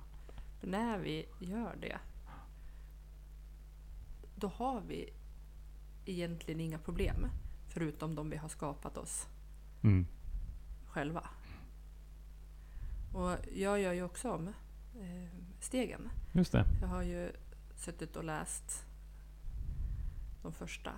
[0.62, 1.98] När vi gör det,
[4.40, 5.10] då har vi
[6.06, 7.28] egentligen inga problem.
[7.68, 9.28] Förutom de vi har skapat oss
[9.84, 10.08] Mm.
[10.88, 11.30] själva.
[13.14, 16.10] Och jag gör ju också om eh, stegen.
[16.32, 16.66] Just det.
[16.82, 17.32] Jag har ju
[17.76, 18.86] suttit och läst
[20.42, 20.92] de första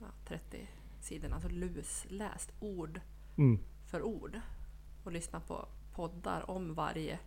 [0.00, 0.68] ja, 30
[1.00, 3.00] sidorna, alltså lusläst ord
[3.36, 3.58] Mm.
[3.86, 4.40] för ord
[5.04, 7.18] och lyssnat på poddar om varje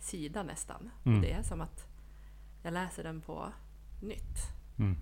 [0.00, 0.90] sida nästan.
[1.04, 1.16] Mm.
[1.18, 1.86] Och det är som att
[2.62, 3.52] jag läser den på
[4.02, 4.38] nytt.
[4.80, 4.96] Mm.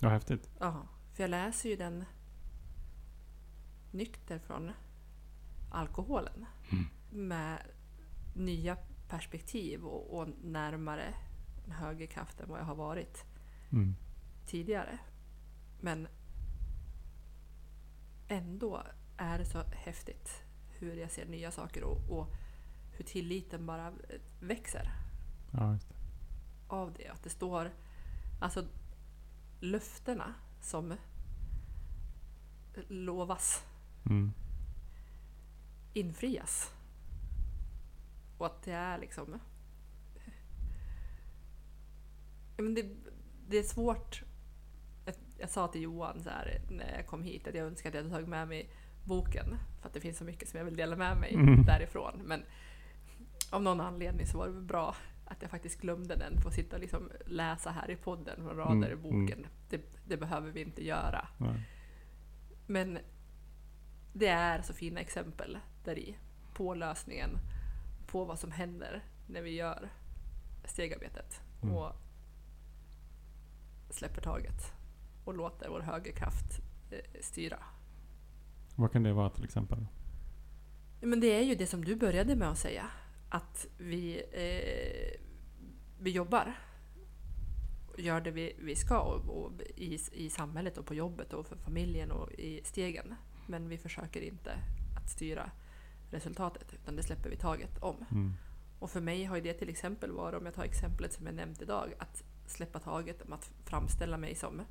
[0.00, 0.50] Ja, häftigt.
[0.60, 2.04] Ja, för jag läser ju den
[3.90, 4.70] nykter från
[5.70, 6.46] alkoholen.
[6.72, 6.84] Mm.
[7.28, 7.58] Med
[8.34, 8.76] nya
[9.08, 11.14] perspektiv och, och närmare
[11.66, 13.24] en högre kraft än vad jag har varit
[13.72, 13.96] Mm.
[14.46, 14.98] tidigare.
[15.80, 16.08] Men
[18.28, 18.82] ändå
[19.16, 20.42] är det så häftigt
[20.78, 22.34] hur jag ser nya saker och, och
[22.92, 23.92] hur tilliten bara
[24.40, 24.92] växer
[25.52, 25.80] Ja, det.
[26.68, 27.08] av det.
[27.08, 27.70] Att det står,
[28.38, 28.64] alltså
[29.60, 30.94] löftena som
[32.88, 33.64] lovas
[34.06, 34.32] Mm.
[35.92, 36.72] infrias.
[38.38, 39.40] Och att det är liksom...
[42.56, 42.86] Men det,
[43.48, 44.22] det är svårt.
[45.04, 47.94] Jag, jag sa till Johan så här, när jag kom hit att jag önskar att
[47.94, 48.70] jag hade tagit med mig
[49.04, 49.56] boken.
[49.80, 51.62] För att det finns så mycket som jag vill dela med mig Mm.
[51.64, 52.20] därifrån.
[52.24, 52.42] Men
[53.50, 54.94] av någon anledning så var det bra
[55.30, 56.40] att jag faktiskt glömde den.
[56.40, 59.46] Få sitta och liksom läsa här i podden från rader Mm, i boken.
[59.68, 61.28] Det, det behöver vi inte göra.
[61.38, 61.54] Ja.
[62.66, 62.98] Men
[64.12, 66.16] det är så fina exempel där i
[66.54, 67.30] på lösningen
[68.06, 69.88] på vad som händer när vi gör
[70.64, 71.74] stegarbetet Mm.
[71.74, 71.92] och
[73.90, 74.72] släpper taget
[75.24, 76.60] och låter vår högerkraft
[76.90, 77.58] eh, styra.
[78.76, 79.86] Vad kan det vara till exempel?
[81.00, 82.84] Men det är ju det som du började med att säga,
[83.28, 85.20] att vi, eh,
[86.00, 86.54] vi jobbar
[87.96, 91.56] gör det vi, vi ska och, och i, i samhället och på jobbet och för
[91.56, 93.14] familjen och i stegen.
[93.46, 94.58] Men vi försöker inte
[94.96, 95.50] att styra
[96.10, 98.04] resultatet utan det släpper vi taget om.
[98.10, 98.34] Mm.
[98.78, 101.34] Och för mig har ju det till exempel varit, om jag tar exemplet som jag
[101.34, 104.62] nämnt idag, att släppa taget om att framställa mig som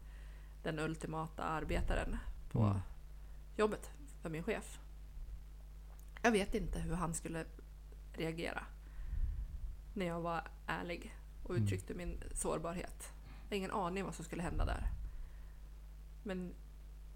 [0.64, 2.18] den ultimata arbetaren
[2.52, 2.80] på Mm.
[3.58, 3.92] jobbet
[4.22, 4.80] för min chef.
[6.22, 7.46] Jag vet inte hur han skulle
[8.18, 8.64] reagera
[9.94, 11.64] när jag var ärlig och Mm.
[11.64, 13.14] uttryckte min sårbarhet.
[13.44, 14.92] Jag har ingen aning vad som skulle hända där.
[16.24, 16.54] Men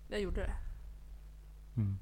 [0.09, 0.53] jag gjorde det.
[1.75, 1.97] Mm.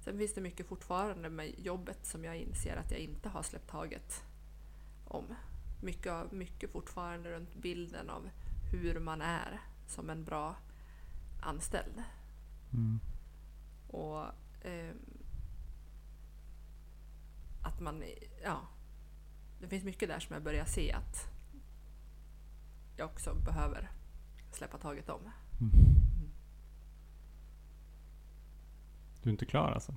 [0.00, 3.70] Sen finns det mycket fortfarande med jobbet som jag inser att jag inte har släppt
[3.70, 4.24] taget
[5.04, 5.24] om.
[5.82, 8.28] Mycket, mycket fortfarande runt bilden av
[8.72, 10.56] hur man är som en bra
[11.42, 12.02] anställd.
[12.72, 13.00] Mm.
[13.88, 14.24] Och
[14.62, 14.96] ehm,
[17.66, 18.02] att man,
[18.44, 18.60] ja,
[19.60, 21.28] det finns mycket där som jag börjar se att
[22.96, 23.90] jag också behöver
[24.52, 25.30] släppa taget om.
[25.60, 25.70] Mm.
[29.22, 29.94] Du är inte klar alltså?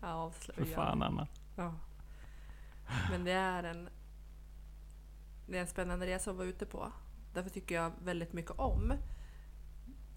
[0.00, 0.64] Ja, avslöja.
[0.64, 1.28] För fan Anna.
[1.56, 1.74] Ja.
[3.10, 3.88] Men det är en
[5.46, 6.92] det är en spännande resa att vara ute på.
[7.34, 8.92] Därför tycker jag väldigt mycket om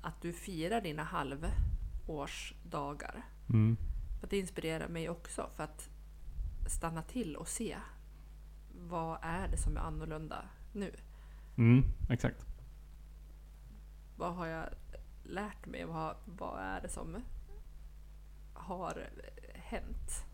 [0.01, 3.25] att du firar dina halvårsdagar.
[3.49, 3.77] Mm.
[4.19, 5.89] För att det inspirerar mig också för att
[6.67, 7.77] stanna till och se
[8.89, 10.91] vad är det som är annorlunda nu?
[11.57, 12.45] Mm, exakt.
[14.17, 14.69] Vad har jag
[15.23, 15.85] lärt mig?
[15.85, 17.15] Vad, vad är det som
[18.53, 19.09] har
[19.53, 20.25] hänt?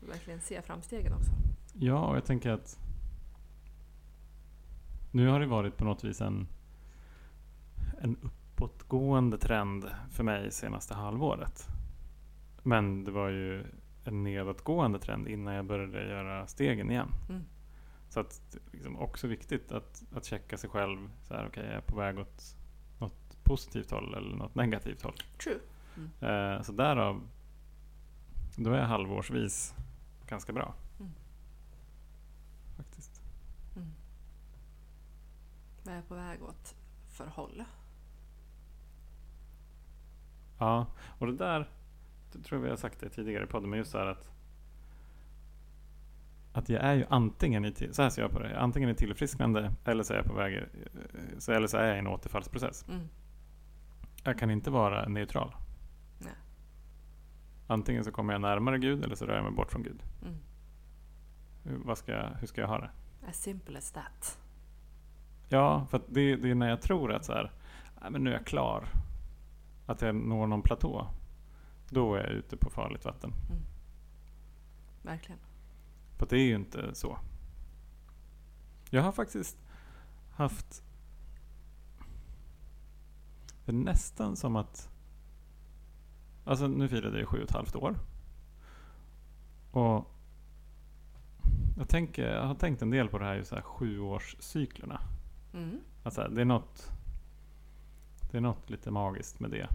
[0.00, 1.30] Verkligen se framstegen också.
[1.72, 2.78] Ja, och jag tänker att
[5.10, 6.48] nu har det varit på något vis en,
[8.00, 8.30] en
[8.64, 11.68] uppåtgående trend för mig senaste halvåret.
[12.62, 13.64] Men det var ju
[14.04, 17.08] en nedåtgående trend innan jag började göra stegen igen.
[17.28, 17.44] Mm.
[18.08, 21.10] Så att det är liksom också viktigt att, att checka sig själv.
[21.22, 22.56] Så här, okay, jag är på väg åt
[22.98, 25.16] något positivt håll eller något negativt håll.
[25.42, 25.60] True.
[26.20, 27.28] Eh, så därav,
[28.56, 29.74] då är jag halvårsvis
[30.26, 30.74] ganska bra.
[31.00, 31.12] Mm.
[32.76, 33.22] Faktiskt.
[33.76, 33.88] Mm.
[35.84, 36.74] Vad är jag på väg åt
[37.06, 37.64] för håll?
[40.64, 40.86] Ja,
[41.18, 41.68] och det där,
[42.32, 44.30] det tror jag vi har sagt det tidigare i podden, men just så här att
[46.52, 48.94] att jag är ju antingen i, till- så här ser jag på det, antingen i
[48.94, 50.66] tillfrisknande eller så är jag på väg, i-
[51.40, 52.84] så, eller så är jag i en återfallsprocess.
[52.88, 53.08] Mm.
[54.24, 55.54] Jag kan inte vara neutral.
[56.18, 56.32] Nej.
[57.66, 60.02] Antingen så kommer jag närmare Gud eller så rör jag mig bort från Gud.
[60.22, 60.34] Mm.
[61.64, 62.90] Hur, vad ska jag, hur ska jag ha det?
[63.28, 64.38] As simple as that.
[65.48, 67.50] Ja, för att det, det är när jag tror att så här,
[68.10, 68.84] men nu är jag klar.
[69.86, 71.06] Att jag når någon platå.
[71.88, 73.32] Då är jag ute på farligt vatten.
[73.50, 73.62] Mm.
[75.02, 75.40] Verkligen.
[76.16, 77.18] För det är ju inte så.
[78.90, 79.58] Jag har faktiskt
[80.30, 80.82] haft...
[83.64, 84.90] Det är nästan som att...
[86.44, 87.98] Alltså nu firade jag sju och ett halvt år.
[89.70, 90.10] Och
[91.76, 95.00] jag, tänker, jag har tänkt en del på det här, just så här sjuårscyklerna.
[95.54, 95.80] Mm.
[96.02, 96.92] Alltså, det är något
[98.34, 99.68] Det är något lite magiskt med det.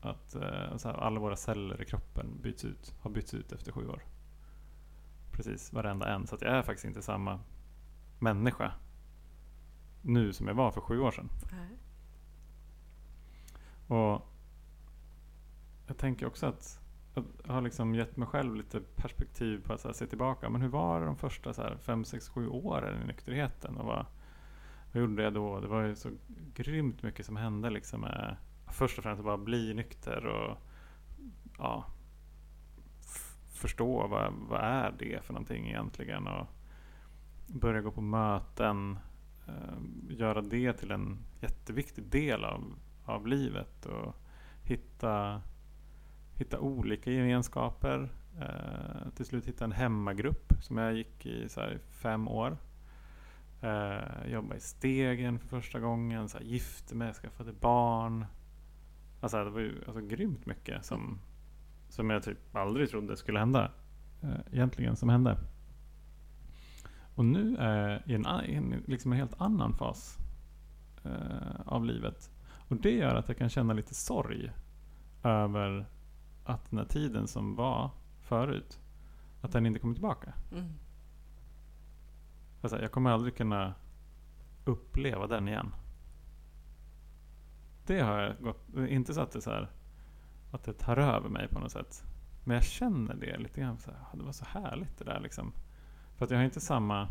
[0.00, 0.42] Att eh,
[0.84, 4.02] här, alla våra celler i kroppen byts ut, har bytts ut efter sju år.
[5.32, 6.26] Precis, varenda en.
[6.26, 7.40] Så att jag är faktiskt inte samma
[8.18, 8.72] människa
[10.02, 11.28] nu som jag var för sju år sedan.
[11.52, 11.78] Nej.
[13.98, 14.22] Och
[15.86, 16.80] jag tänker också att
[17.14, 20.50] jag har liksom gett mig själv lite perspektiv på att se tillbaka.
[20.50, 23.76] Men hur var det de första så här, fem, sex, sju åren i nykterheten?
[23.76, 24.06] Och vad,
[24.92, 25.60] vad gjorde jag då?
[25.60, 26.10] Det var ju så
[26.54, 27.70] grymt mycket som hände.
[27.70, 28.36] Liksom, med,
[28.72, 30.56] först och främst att bara bli nykter och
[31.58, 31.86] ja,
[33.52, 36.26] förstå vad, vad är det för någonting egentligen.
[36.26, 36.46] Och
[37.46, 38.98] börja gå på möten.
[39.48, 39.74] Eh,
[40.08, 42.74] göra det till en jätteviktig del av,
[43.04, 43.86] av livet.
[43.86, 44.14] Och
[44.62, 45.42] hitta,
[46.34, 48.12] hitta olika gemenskaper.
[48.40, 52.56] Eh, till slut hitta en hemmagrupp som jag gick i så här, fem år.
[53.64, 56.28] Uh, jobba i Stegen för första gången.
[56.28, 58.26] Så här, gifte mig, skaffade barn.
[59.20, 61.18] Alltså det var ju alltså, grymt mycket som,
[61.88, 63.70] som jag typ aldrig trodde skulle hända.
[64.24, 65.38] Uh, egentligen som hände.
[67.14, 70.18] Och nu är jag i en, i en, liksom en helt annan fas
[71.06, 72.30] uh, av livet.
[72.68, 74.52] Och det gör att jag kan känna lite sorg
[75.22, 75.86] över
[76.44, 78.80] att den här tiden som var förut,
[79.40, 80.32] att den inte kommer tillbaka.
[80.52, 80.72] Mm.
[82.62, 83.74] Jag kommer aldrig kunna
[84.64, 85.74] uppleva den igen.
[87.86, 89.70] Det har jag gått, inte så att det, så här,
[90.50, 92.04] att det tar över mig på något sätt.
[92.44, 93.78] Men jag känner det lite grann.
[93.78, 95.52] Så här, "Ah, det var så härligt det där liksom.
[96.16, 97.08] För att jag har inte samma...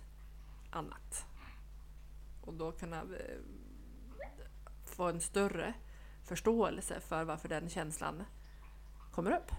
[0.72, 1.26] annat.
[2.42, 3.40] Och då kunna eh,
[4.86, 5.74] få en större
[6.24, 8.24] förståelse för varför den känslan
[9.12, 9.52] kommer upp.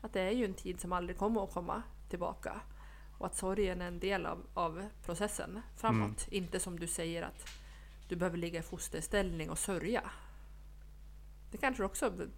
[0.00, 2.60] Att det är ju en tid som aldrig kommer att komma tillbaka.
[3.18, 6.28] Och att sorgen är en del av, av processen framåt.
[6.30, 7.61] Inte som du säger att
[8.12, 10.10] du behöver ligga i fosterställning och sörja.
[11.50, 12.28] Det kanske du också be-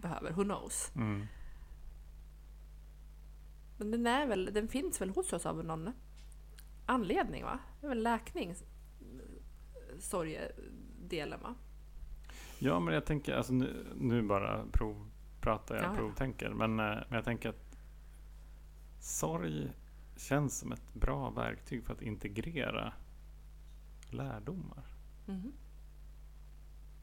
[0.00, 0.92] behöver, who knows.
[0.96, 1.26] Mm.
[3.78, 5.90] Men den, är väl, den finns väl hos oss av någon
[6.86, 7.58] anledning va?
[7.80, 8.54] Det är väl läkning,
[9.98, 11.54] sorgedelen va?
[12.58, 15.96] Ja, men jag tänker, alltså nu, nu bara provpratar jag, Ja, ja.
[15.96, 16.50] provtänker.
[16.50, 17.76] Men, eh, men jag tänker att
[19.00, 19.72] sorg
[20.16, 22.92] känns som ett bra verktyg för att integrera
[24.10, 24.84] lärdomar.
[25.26, 25.52] Mhm.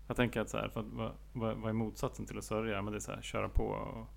[0.08, 2.82] Jag tänker att så här, för att, vad, vad, vad är motsatsen till att sörja?
[2.82, 4.08] Men det är så här, köra på och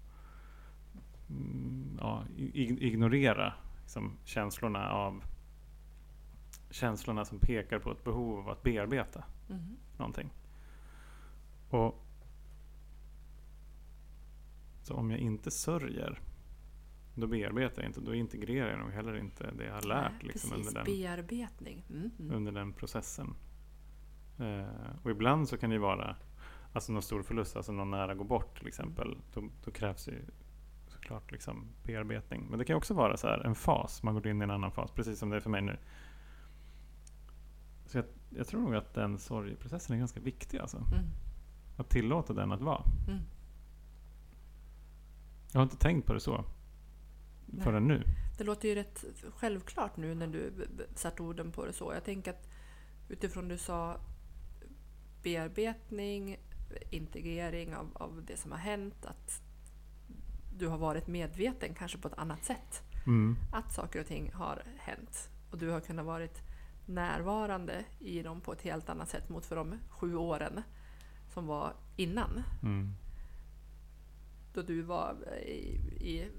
[1.31, 5.25] mm, ja, ignorera liksom, känslorna av
[6.71, 9.77] känslorna som pekar på ett behov av att bearbeta Mhm.
[9.99, 10.31] någonting.
[11.71, 12.05] Och
[14.83, 16.21] så om jag inte sörjer,
[17.15, 20.21] då bearbetar jag inte, då integrerar jag nog heller inte det jag har lärt Nej,
[20.23, 21.85] liksom, precis, under, den, bearbetning.
[21.91, 22.37] Mm, mm.
[22.37, 23.35] under den processen.
[24.39, 26.17] Eh, och ibland så kan det ju vara
[26.73, 29.17] alltså någon stor förlust, alltså någon nära går bort till exempel.
[29.33, 30.25] Då, då krävs ju
[30.87, 32.47] såklart liksom bearbetning.
[32.51, 34.73] Men det kan också vara så här en fas, man går in i en annan
[34.73, 35.77] fas, precis som det är för mig nu.
[37.87, 40.77] Så jag, jag tror nog att den sorgprocessen är ganska viktig alltså.
[40.77, 41.05] Mm,
[41.77, 42.83] Att tillåta den att vara.
[43.09, 43.21] mm.
[45.53, 46.45] Jag har inte tänkt på det så.
[47.47, 47.65] Nej.
[47.65, 48.03] Förrän nu.
[48.39, 49.05] Det låter ju rätt
[49.37, 50.53] självklart nu när du
[50.95, 51.93] satt orden på det så.
[51.95, 52.49] Jag tänker att
[53.09, 53.97] utifrån du sa
[55.25, 56.37] bearbetning,
[56.91, 59.43] integrering av, av det som har hänt, att
[60.57, 62.83] du har varit medveten kanske på ett annat sätt.
[63.07, 63.37] Mm.
[63.53, 65.31] Att saker och ting har hänt.
[65.51, 66.43] Och du har kunnat varit
[66.87, 70.63] närvarande i dem på ett helt annat sätt mot för de sju åren
[71.29, 72.43] som var innan.
[72.63, 72.95] Mm.
[74.55, 76.31] Då du var i, i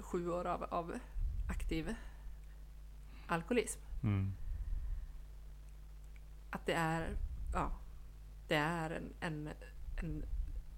[0.00, 0.98] sju år av, av
[1.48, 1.94] aktiv
[3.26, 3.80] alkoholism.
[4.02, 4.32] Mm.
[6.50, 7.16] Att det är,
[7.52, 7.70] ja,
[8.54, 9.48] det är en, en,
[9.96, 10.24] en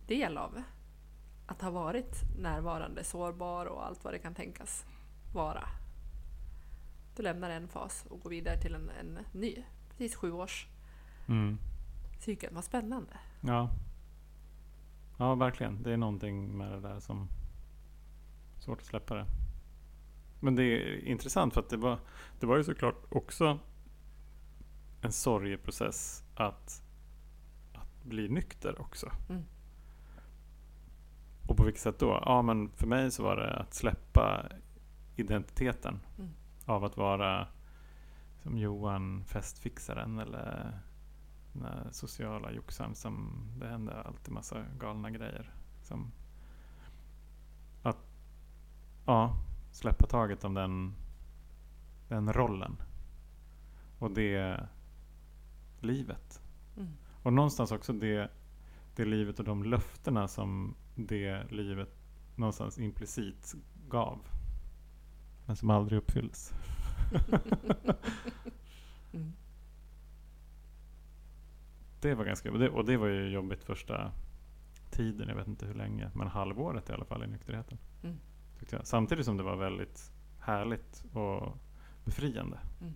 [0.07, 0.63] del av
[1.47, 4.87] att ha varit närvarande, sårbar och allt vad det kan tänkas
[5.35, 5.69] vara.
[7.17, 9.65] Du lämnar en fas och går vidare till en, en ny.
[9.91, 10.67] Precis sju års
[11.29, 11.59] Mm.
[12.21, 12.55] cykel.
[12.55, 13.13] Vad spännande.
[13.41, 13.71] Ja.
[15.19, 15.83] Ja, verkligen.
[15.83, 17.29] Det är någonting med det där som
[18.59, 19.27] svårt att släppa det.
[20.41, 21.99] Men det är intressant för att det var,
[22.41, 23.59] det var ju såklart också
[25.01, 26.83] en sorgeprocess att,
[28.07, 29.11] bli nykter också.
[29.29, 29.43] Mm.
[31.47, 32.23] Och på vilket sätt då?
[32.27, 34.47] Ja, men för mig så var det att släppa
[35.17, 36.31] identiteten Mm.
[36.65, 37.47] av att vara
[38.43, 40.79] som Johan festfixaren eller
[41.53, 45.51] den sociala joxaren som det hände alltid massa galna grejer.
[45.83, 46.13] Som
[47.83, 47.99] att
[49.07, 49.37] ja,
[49.73, 50.95] släppa taget om den,
[52.09, 52.77] den rollen.
[53.99, 54.67] Och det
[55.81, 56.43] livet.
[57.27, 58.31] Och någonstans också det,
[58.97, 61.89] det livet och de löftena som det livet
[62.37, 63.55] någonstans implicit
[63.89, 64.19] gav.
[65.47, 66.53] Men som aldrig uppfylldes.
[69.13, 69.33] Mm.
[72.01, 74.13] Det var ganska, och det, och det var ju jobbigt första
[74.91, 77.79] tiden, jag vet inte hur länge, men halvåret i alla fall i nykterheten.
[78.03, 78.17] Mm.
[78.83, 81.59] Samtidigt som det var väldigt härligt och
[82.05, 82.59] befriande.
[82.81, 82.95] Mm.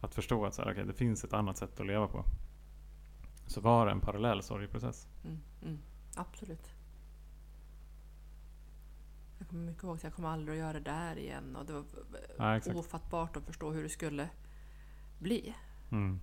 [0.00, 2.24] Att förstå att så här, okay, det finns ett annat sätt att leva på.
[3.46, 5.08] Så var det en parallell sorgeprocess.
[5.24, 5.78] Mm, mm,
[6.16, 6.70] absolut.
[9.38, 11.72] Jag kommer mycket ihåg att jag kommer aldrig att göra det där igen och det
[11.72, 11.84] var
[12.38, 12.76] Ja, exakt.
[12.76, 14.28] ofattbart att förstå hur det skulle
[15.18, 15.54] bli.
[15.90, 16.20] Mm.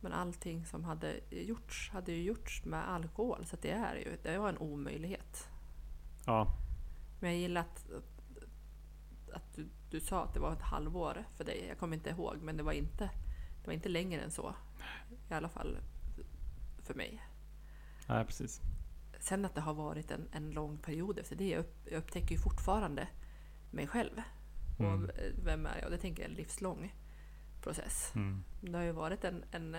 [0.00, 4.38] Men allting som hade gjorts hade ju gjorts med alkohol så det är ju det
[4.38, 5.48] var en omöjlighet.
[6.26, 6.56] Ja,
[7.20, 7.86] Men jag gillar att,
[9.32, 11.64] att du, du sa att det var ett halvår för dig.
[11.68, 13.10] Jag kommer inte ihåg men det var inte,
[13.60, 14.54] det var inte längre än så.
[15.30, 15.78] I alla fall
[16.82, 17.22] för mig.
[18.08, 18.60] nej, precis.
[19.20, 21.48] Sen att det har varit en, en lång period efter det.
[21.48, 23.08] Jag, upp, jag upptäcker ju fortfarande
[23.70, 24.22] mig själv.
[24.78, 24.92] Mm.
[25.04, 25.10] Och
[25.44, 25.90] vem är jag?
[25.90, 26.94] Det tänker jag är en livslång
[27.62, 28.12] process.
[28.14, 28.44] Mm.
[28.60, 29.76] Det har ju varit en, en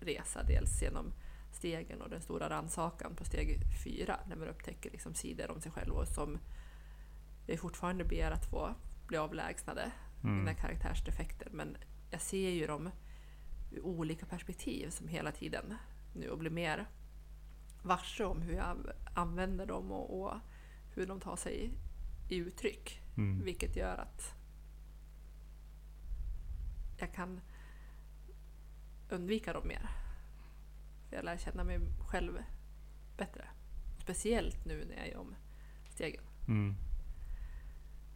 [0.00, 1.12] resa dels genom
[1.52, 5.72] stegen och den stora rannsakan på steg fyra när man upptäcker liksom sidor om sig
[5.72, 6.38] själv och som
[7.46, 8.74] jag fortfarande ber att få
[9.06, 9.92] bli avlägsnade,
[10.22, 10.54] mina Mm.
[10.54, 11.48] karaktärsdefekter.
[11.50, 11.76] Men
[12.10, 12.90] jag ser ju dem
[13.82, 15.74] olika perspektiv som hela tiden
[16.12, 16.86] nu och blir mer
[17.82, 18.76] varse om hur jag
[19.14, 20.34] använder dem och, och
[20.94, 21.70] hur de tar sig
[22.28, 23.02] i uttryck.
[23.16, 23.44] Mm.
[23.44, 24.34] Vilket gör att
[26.98, 27.40] jag kan
[29.10, 29.90] undvika dem mer.
[31.08, 32.38] För jag lär känna mig själv
[33.16, 33.44] bättre.
[33.98, 35.34] Speciellt nu när jag är om
[35.90, 36.24] stegen.
[36.48, 36.74] Mm.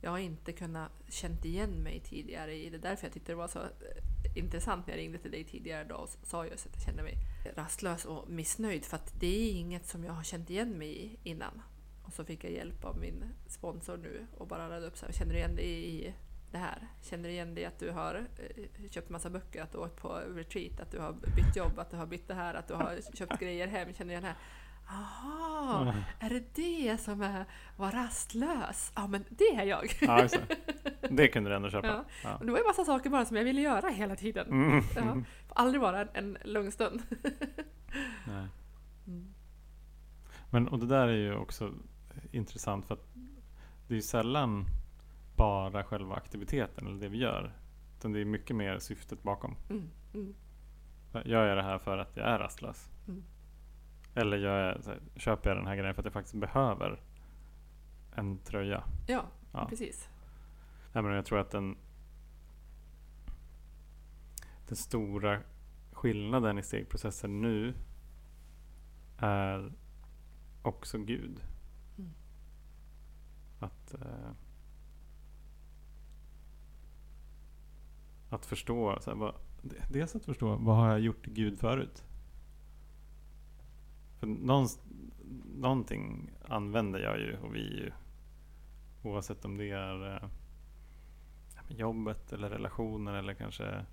[0.05, 2.79] Jag har inte kunnat känt igen mig tidigare i det.
[2.79, 6.01] Därför jag tyckte det var så eh, intressant när jag ringde till dig tidigare idag
[6.03, 7.17] och sa just att jag känner mig
[7.57, 8.85] rastlös och missnöjd.
[8.85, 11.63] För att det är inget som jag har känt igen mig i innan.
[12.03, 15.13] Och så fick jag hjälp av min sponsor nu och bara radade upp så här.
[15.13, 16.15] Känner du igen dig i
[16.53, 16.89] det här?
[17.03, 19.85] Känner du igen dig i att du har eh, köpt massa böcker, att du har
[19.85, 22.69] åkt på retreat, att du har bytt jobb, att du har bytt det här, att
[22.69, 23.93] du har köpt grejer hem?
[23.93, 24.39] Känner du igen det här?
[24.89, 25.95] Aha, Mm.
[26.21, 27.45] är det det som är
[27.77, 28.93] var rastlös?
[28.97, 29.87] Ja, men det är jag.
[30.01, 30.39] Ja, just
[31.11, 31.29] det.
[31.29, 31.87] kunde du ändå köpa.
[31.87, 32.05] Ja.
[32.25, 32.37] Ja.
[32.37, 34.47] Och det var ju massa saker bara som jag ville göra hela tiden.
[34.47, 34.85] Mm.
[34.97, 35.03] Ja.
[35.49, 37.03] Får aldrig vara en, en lugn stund.
[38.27, 38.47] Nej.
[39.07, 39.35] Mm.
[40.51, 41.73] Men och det där är ju också
[42.33, 43.07] intressant för att
[43.89, 44.67] det är ju sällan
[45.37, 47.53] bara själva aktiviteten eller det vi gör.
[47.99, 49.57] Utan det är mycket mer syftet bakom.
[49.71, 49.91] Mm.
[50.15, 50.35] Mm.
[51.25, 52.89] Gör jag det här för att jag är rastlös?
[53.09, 53.25] Mm.
[54.15, 57.01] Eller jag, så här, köper jag den här grejen för att jag faktiskt behöver
[58.15, 58.85] en tröja?
[59.07, 59.67] Ja, Ja.
[59.69, 60.09] precis.
[60.93, 61.77] Nej, men jag tror att den,
[64.69, 65.41] den stora
[65.93, 67.75] skillnaden i stegprocessen nu
[69.19, 69.73] är
[70.63, 71.45] också Gud.
[71.99, 72.11] Mm.
[73.59, 74.31] Att, eh,
[78.31, 79.35] att förstå, så här, vad,
[79.91, 82.05] dels att förstå vad har jag gjort Gud förut?
[84.25, 84.81] För någonst,
[85.55, 87.93] någonting använder jag ju och vi ju
[89.03, 90.29] oavsett om det är eh,
[91.69, 93.85] jobbet eller relationer eller kanske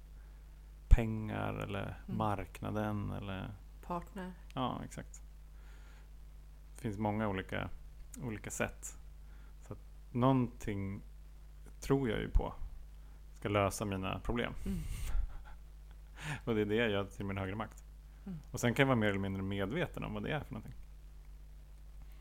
[0.90, 2.18] pengar eller Mm.
[2.18, 4.34] marknaden eller Partner.
[4.54, 5.22] Ja, exakt.
[6.76, 7.70] Det finns många olika,
[8.24, 8.98] olika sätt.
[9.62, 9.80] Så att
[10.12, 11.02] någonting
[11.80, 12.54] tror jag ju på
[13.34, 14.54] ska lösa mina problem.
[14.66, 14.80] Mm.
[16.46, 17.84] Och det är det jag gör till min högre makt.
[18.26, 18.40] Mm.
[18.52, 20.76] Och sen kan jag vara mer eller mindre medveten om vad det är för någonting.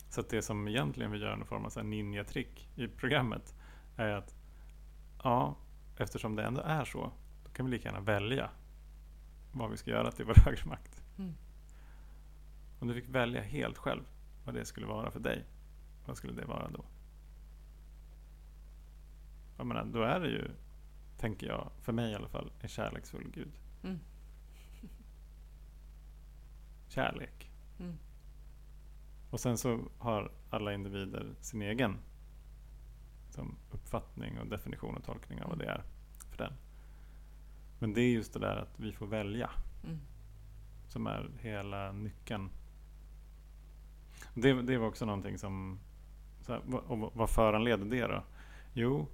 [0.09, 3.55] Så att det som egentligen vi gör någon form av ninja-trick i programmet
[3.97, 4.37] är att
[5.23, 5.57] ja,
[5.97, 7.13] eftersom det ändå är så,
[7.45, 8.51] då kan vi lika gärna välja
[9.53, 11.03] vad vi ska göra till vår högre makt.
[11.19, 11.35] Mm.
[12.81, 14.03] Om du fick välja helt själv
[14.45, 15.45] vad det skulle vara för dig,
[16.07, 16.85] vad skulle det vara då?
[19.57, 20.51] Jag menar, då är det ju,
[21.19, 23.53] tänker jag, för mig i alla fall, en kärleksfull Gud.
[23.83, 23.99] Mm.
[26.91, 27.51] Kärlek.
[27.79, 27.99] Mm.
[29.31, 31.99] Och sen så har alla individer sin egen
[33.31, 35.85] som uppfattning och definition och tolkning av vad det är
[36.31, 36.53] för den.
[37.79, 39.51] Men det är just det där att vi får välja
[39.85, 40.01] Mm.
[40.89, 42.51] som är hela nyckeln.
[44.35, 45.79] Det, det var också någonting som...
[46.43, 48.23] Så här, och vad föranleder det då?
[48.73, 49.09] Jo,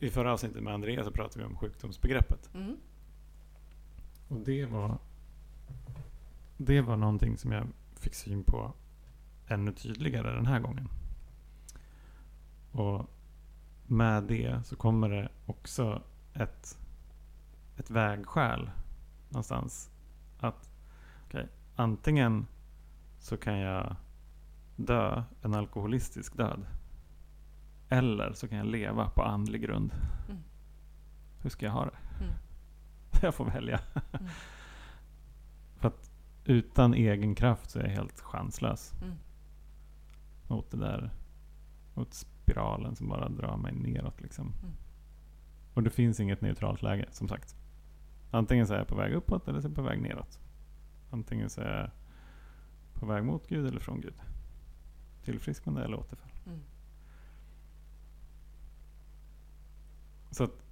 [0.00, 2.54] i förra avsnittet med Andreas så pratade vi om sjukdomsbegreppet.
[2.54, 2.76] Mm.
[4.28, 4.98] Och det var...
[6.60, 8.72] Det var någonting som jag fick syn på
[9.46, 10.88] ännu tydligare den här gången.
[12.72, 13.10] Och
[13.86, 16.02] med det så kommer det också
[16.34, 16.78] ett,
[17.76, 18.70] ett vägskäl
[19.28, 19.90] någonstans.
[20.40, 20.70] Att
[21.26, 21.46] okay,
[21.76, 22.46] antingen
[23.18, 23.96] så kan jag
[24.76, 26.66] dö en alkoholistisk död.
[27.88, 29.92] Eller så kan jag leva på andlig grund.
[30.28, 30.42] Mm.
[31.42, 32.24] Hur ska jag ha det?
[32.24, 32.34] Mm.
[33.22, 33.80] Jag får välja.
[34.12, 34.28] Mm.
[35.76, 36.07] För att
[36.48, 38.94] utan egen kraft så är jag helt chanslös.
[39.02, 39.14] Mm.
[40.46, 41.10] Mot det där.
[41.94, 44.46] Mot spiralen som bara drar mig neråt liksom.
[44.46, 44.74] Mm.
[45.74, 47.56] Och det finns inget neutralt läge som sagt.
[48.30, 50.40] Antingen så är jag på väg uppåt eller så är jag på väg neråt.
[51.10, 51.90] Antingen så är jag
[53.00, 54.14] på väg mot Gud eller från Gud.
[55.24, 56.30] Tillfrisknande eller återfall.
[56.46, 56.60] Mm.
[60.30, 60.62] Så att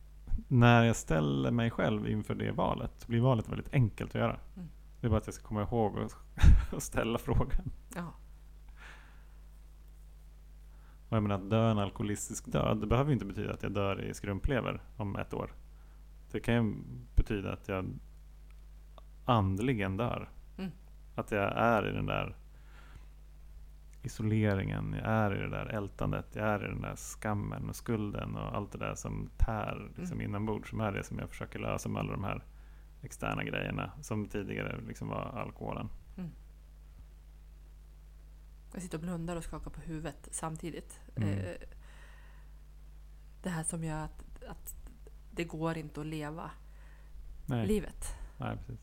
[0.49, 4.41] när jag ställer mig själv inför det valet så blir valet väldigt enkelt att göra.
[4.57, 4.69] Mm.
[5.01, 6.17] Det är bara att jag ska komma ihåg att
[6.73, 7.71] att ställa frågan.
[7.95, 8.13] Ja.
[11.09, 13.73] Och jag menar att dö en alkoholistisk död, det behöver ju inte betyda att jag
[13.73, 15.53] dör i skrumplever om ett år.
[16.31, 16.75] Det kan ju
[17.15, 17.99] betyda att jag
[19.25, 20.29] andligen dör.
[20.59, 20.71] Mm.
[21.15, 22.37] Att jag är i den där
[24.03, 28.37] isoleringen, jag är i det där ältandet, jag är i den där skammen och skulden
[28.37, 30.31] och allt det där som tär liksom Mm.
[30.31, 30.71] inombords.
[30.71, 32.45] Som är det som jag försöker lösa med alla de här
[33.07, 35.89] externa grejerna som tidigare liksom var alkoholen.
[38.73, 41.01] Jag sitter och blundar och skakar på huvudet samtidigt.
[41.17, 41.29] Mm.
[41.29, 41.55] Eh,
[43.43, 44.77] det här som gör att, att
[45.31, 46.51] det går inte att leva
[47.47, 48.15] Nej, livet.
[48.39, 48.81] nej precis.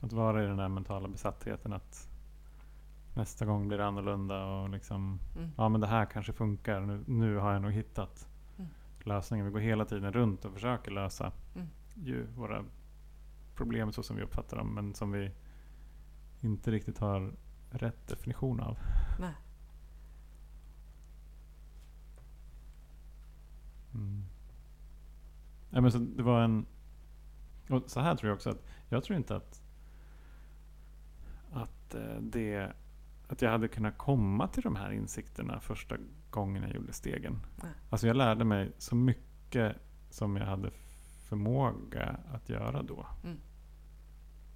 [0.00, 2.08] Att vara i den där mentala besattheten att
[3.14, 5.50] nästa gång blir det annorlunda och liksom Mm.
[5.56, 6.80] ja men det här kanske funkar.
[6.80, 8.37] Nu, nu har jag nog hittat Mm.
[9.06, 9.46] Lösningen.
[9.46, 11.68] Vi går hela tiden runt och försöker lösa Mm.
[11.94, 12.64] ju våra
[13.54, 14.74] problem så som vi uppfattar dem.
[14.74, 15.30] Men som vi
[16.40, 17.34] inte riktigt har
[17.70, 18.78] rätt definition av.
[19.20, 19.34] Nej.
[23.94, 24.24] Mm.
[25.70, 26.66] Ja, men så det var en...
[27.68, 29.62] Och så här tror jag också att jag tror inte att
[31.52, 32.72] att eh, det
[33.28, 35.96] att jag hade kunnat komma till de här insikterna första
[36.30, 37.46] gången jag gjorde stegen.
[37.62, 37.72] Nej.
[37.90, 39.76] Alltså jag lärde mig så mycket
[40.10, 40.70] som jag hade
[41.28, 43.06] förmåga att göra då.
[43.24, 43.38] Mm.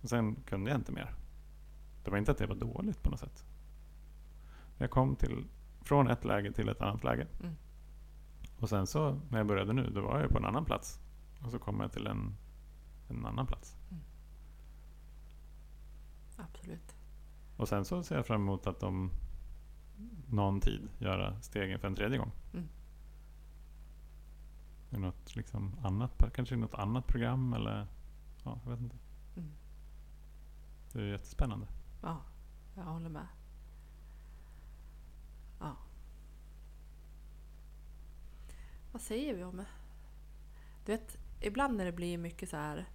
[0.03, 1.15] Och sen kunde jag inte mer.
[2.05, 3.45] Det var inte att det var dåligt på något sätt.
[4.79, 5.45] Jag kom till,
[5.81, 7.27] från ett läge till ett annat läge.
[7.41, 7.55] Mm.
[8.59, 11.01] Och sen så när jag började nu, då var jag på en annan plats.
[11.45, 12.37] Och så kom jag till en,
[13.09, 13.77] en annan plats.
[16.37, 16.97] Absolut.
[17.57, 19.11] Och sen så ser jag fram emot att om
[20.29, 22.33] någon tid göra stegen för en tredje gång.
[22.53, 22.69] Mm.
[24.91, 27.87] I något liksom annat, kanske i något annat program eller
[28.45, 28.97] ja, jag vet inte.
[29.37, 29.51] Mm.
[30.93, 31.67] Det är jättespännande.
[32.03, 32.23] Ja,
[32.77, 33.27] jag håller med.
[35.61, 35.77] Ja.
[38.93, 39.65] Vad säger vi om...
[40.87, 42.89] Du vet, ibland när det blir mycket så här...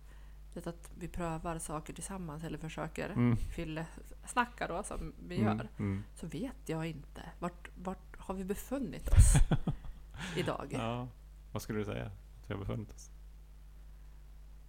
[0.58, 3.38] Vet att vi prövar saker tillsammans eller försöker Mm.
[3.38, 3.86] fylla,
[4.26, 5.68] snacka då som vi Mm, gör.
[5.80, 6.03] mm.
[6.16, 7.22] Så vet jag inte.
[7.39, 9.34] Vart, vart har vi befunnit oss
[10.38, 10.68] idag?
[10.74, 11.08] Ja,
[11.51, 13.10] vad skulle du säga att vi har befunnit oss?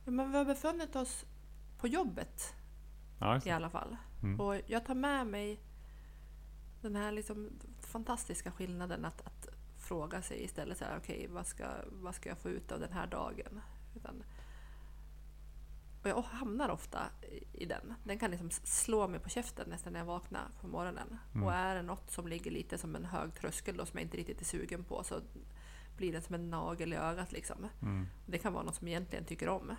[0.04, 1.24] Ja, Men vi har befunnit oss
[1.78, 2.54] på jobbet
[3.18, 3.96] Ja, i alla fall.
[4.22, 4.40] Mm.
[4.40, 5.60] Och jag tar med mig
[6.82, 11.66] den här liksom fantastiska skillnaden att, att fråga sig istället så här, okej, vad, ska,
[11.92, 13.60] vad ska jag få ut av den här dagen?
[13.96, 14.22] Utan,
[16.12, 17.00] och jag hamnar ofta
[17.52, 17.94] i, den.
[18.04, 21.18] Den kan liksom slå mig på käften nästan när jag vaknar på morgonen.
[21.34, 21.46] Mm.
[21.46, 24.16] Och är det något som ligger lite som en hög tröskel då, som jag inte
[24.16, 25.20] riktigt är sugen på så
[25.96, 27.32] blir den som en nagel i ögat.
[27.32, 27.68] Liksom.
[27.82, 28.06] Mm.
[28.26, 29.76] Det kan vara något som jag egentligen tycker om.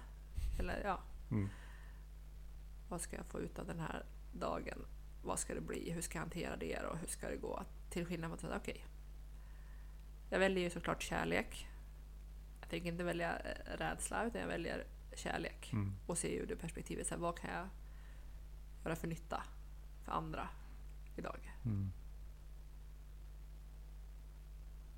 [0.59, 0.99] Eller ja,
[1.31, 1.49] Mm.
[2.89, 4.85] vad ska jag få ut av den här dagen?
[5.23, 5.91] Vad ska det bli?
[5.91, 7.63] Hur ska jag hantera det och hur ska det gå?
[7.89, 8.85] Till skillnad från att okej.
[10.29, 11.67] Jag väljer ju såklart kärlek.
[12.61, 14.85] Jag tänker inte välja eh, rädsla utan jag väljer
[15.19, 15.73] kärlek.
[15.73, 15.95] Mm.
[16.05, 17.67] Och se ur det perspektivet, så här, vad kan jag
[18.83, 19.43] göra för nytta
[20.05, 20.49] för andra
[21.15, 21.53] idag?
[21.65, 21.91] Mm.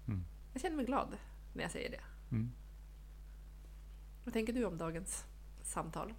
[0.07, 0.25] Mm.
[0.53, 1.17] Jag känner mig glad
[1.53, 2.01] när jag säger det.
[2.31, 2.51] Mm.
[4.23, 5.25] Vad tänker du om dagens
[5.61, 6.13] samtal?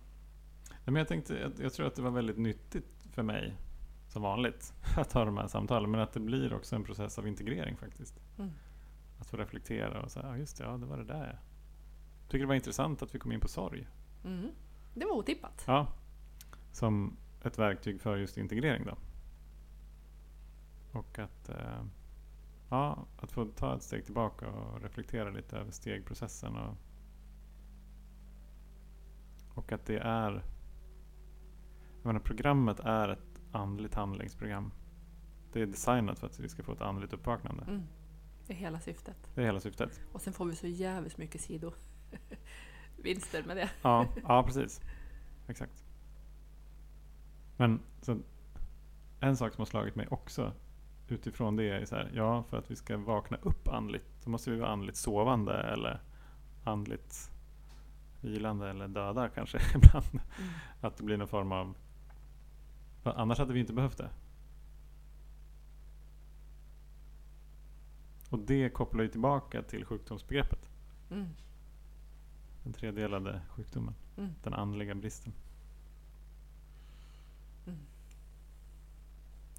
[0.69, 3.57] Ja, men jag, tänkte, jag, jag tror att det var väldigt nyttigt för mig,
[4.09, 5.91] som vanligt, att ha de här samtalen.
[5.91, 8.21] Men att det blir också en process av integrering faktiskt.
[8.39, 8.51] Mm.
[9.19, 11.41] Att få reflektera och säga, ja just det, ja det var det där.
[12.33, 13.89] Tycker det var intressant att vi kom in på sorg.
[14.25, 14.51] Mm.
[14.95, 15.65] Det var otippat.
[15.67, 15.87] Ja.
[16.71, 18.97] Som ett verktyg för just integrering då.
[20.99, 21.85] Och att, eh,
[22.69, 26.57] ja, att få ta ett steg tillbaka och reflektera lite över stegprocessen.
[26.57, 26.77] Och,
[29.55, 30.33] och att det är...
[31.97, 34.73] Jag menar, programmet är ett andligt handlingsprogram.
[35.53, 37.65] Det är designat för att vi ska få ett andligt uppvaknande.
[37.65, 37.83] Mm.
[38.47, 39.31] Det är hela syftet.
[39.35, 40.01] Det är hela syftet.
[40.13, 41.41] Och sen får vi så jävligt mycket
[43.03, 43.71] sidovinster med det.
[43.83, 44.81] Ja, ja precis.
[45.47, 45.85] Exakt.
[47.57, 48.19] Men så,
[49.21, 50.53] en sak som har slagit mig också
[51.09, 54.51] utifrån det är så här, ja för att vi ska vakna upp andligt så måste
[54.51, 56.01] vi vara andligt sovande eller
[56.65, 57.31] andligt
[58.21, 60.05] vilande eller döda kanske ibland.
[60.13, 60.23] Mm.
[60.81, 61.75] Att det blir någon form av...
[63.05, 64.11] Annars hade vi inte behövt det.
[68.31, 70.71] Och det kopplar ju tillbaka till sjukdomsbegreppet.
[71.11, 71.29] Mm.
[72.63, 73.95] Den tredelade sjukdomen.
[74.17, 74.31] Mm.
[74.43, 75.33] Den andliga bristen.
[77.67, 77.79] Mm.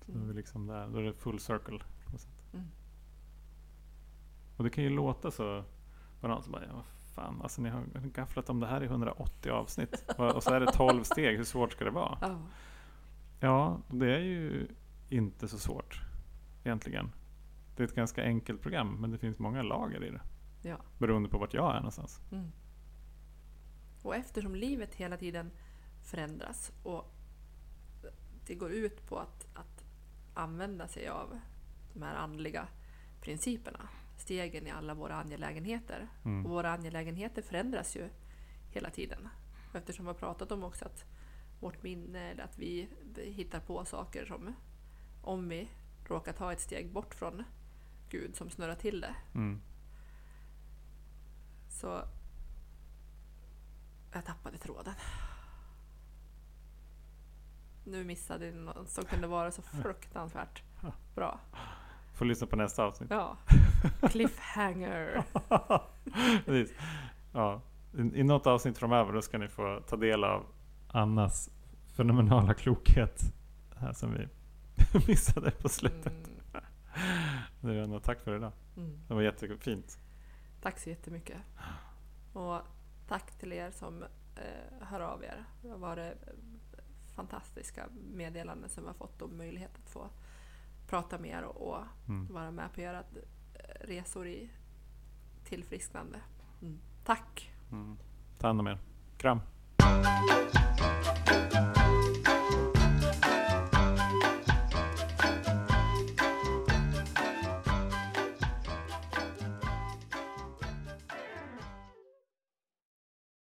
[0.06, 0.88] Så då är vi liksom där.
[0.88, 1.80] Då är det full circle.
[2.06, 2.44] På något sätt.
[2.54, 2.66] Mm.
[4.58, 5.64] Och det kan ju låta så.
[6.22, 6.84] Bara, ja,
[7.16, 7.84] fan, alltså ni har
[8.14, 10.06] gafflat om det här i 180 avsnitt.
[10.18, 11.38] Och så är det 12 steg.
[11.38, 12.18] Hur svårt ska det vara?
[12.22, 12.40] Ja.
[13.40, 14.68] Ja, det är ju
[15.10, 16.02] inte så svårt
[16.64, 17.12] egentligen.
[17.76, 20.22] Det är ett ganska enkelt program, men det finns många lager i det.
[20.62, 20.78] Ja.
[20.98, 22.22] Beroende på vart jag är någonstans.
[22.32, 22.52] Mm.
[24.04, 25.52] Och eftersom livet hela tiden
[26.04, 27.14] förändras och
[28.46, 29.84] det går ut på att, att
[30.34, 31.40] använda sig av
[31.94, 32.68] de här andliga
[33.22, 36.08] principerna, stegen i alla våra angelägenheter.
[36.26, 36.46] Mm.
[36.46, 38.10] Och våra angelägenheter förändras ju
[38.72, 39.30] hela tiden.
[39.70, 41.06] Och eftersom vi har pratat om också att
[41.60, 44.56] vårt minne, eller att vi hittar på saker som
[45.22, 45.70] om vi
[46.08, 47.44] råkar ta ett steg bort från
[48.10, 49.62] Gud som snurrar till det, Mm.
[51.70, 52.02] så
[54.18, 54.94] jag tappade tråden.
[57.86, 60.64] Nu missade jag något som kunde vara så fruktansvärt
[61.16, 61.40] bra.
[62.14, 63.10] Får lyssna på nästa avsnitt.
[63.12, 63.38] Ja.
[64.10, 65.24] Cliffhanger.
[66.46, 66.78] Precis.
[67.34, 67.62] Ja.
[67.94, 70.46] I, I något avsnitt framöver då ska ni få ta del av
[70.88, 71.50] Annas
[71.96, 73.22] fenomenala klokhet.
[73.78, 74.28] Här som vi
[75.08, 76.30] missade på slutet.
[77.64, 77.84] Mm.
[77.84, 78.52] Ändå tack för idag.
[78.78, 79.00] Mm.
[79.08, 80.00] Det var jättefint.
[80.62, 81.38] Tack så jättemycket.
[82.34, 82.62] Och
[83.08, 84.04] tack till er som
[84.36, 85.46] eh, hör av er.
[85.62, 86.14] Det har varit
[87.16, 90.10] fantastiska meddelanden som vi har fått om möjlighet att få
[90.88, 92.34] prata med er och, och Mm.
[92.34, 94.50] vara med på era eh, resor i
[95.44, 96.20] tillfrisknande.
[96.62, 96.80] Mm.
[97.06, 97.54] Tack!
[97.72, 97.98] Mm.
[98.40, 98.80] Ta hand om er.
[99.18, 99.40] Kram.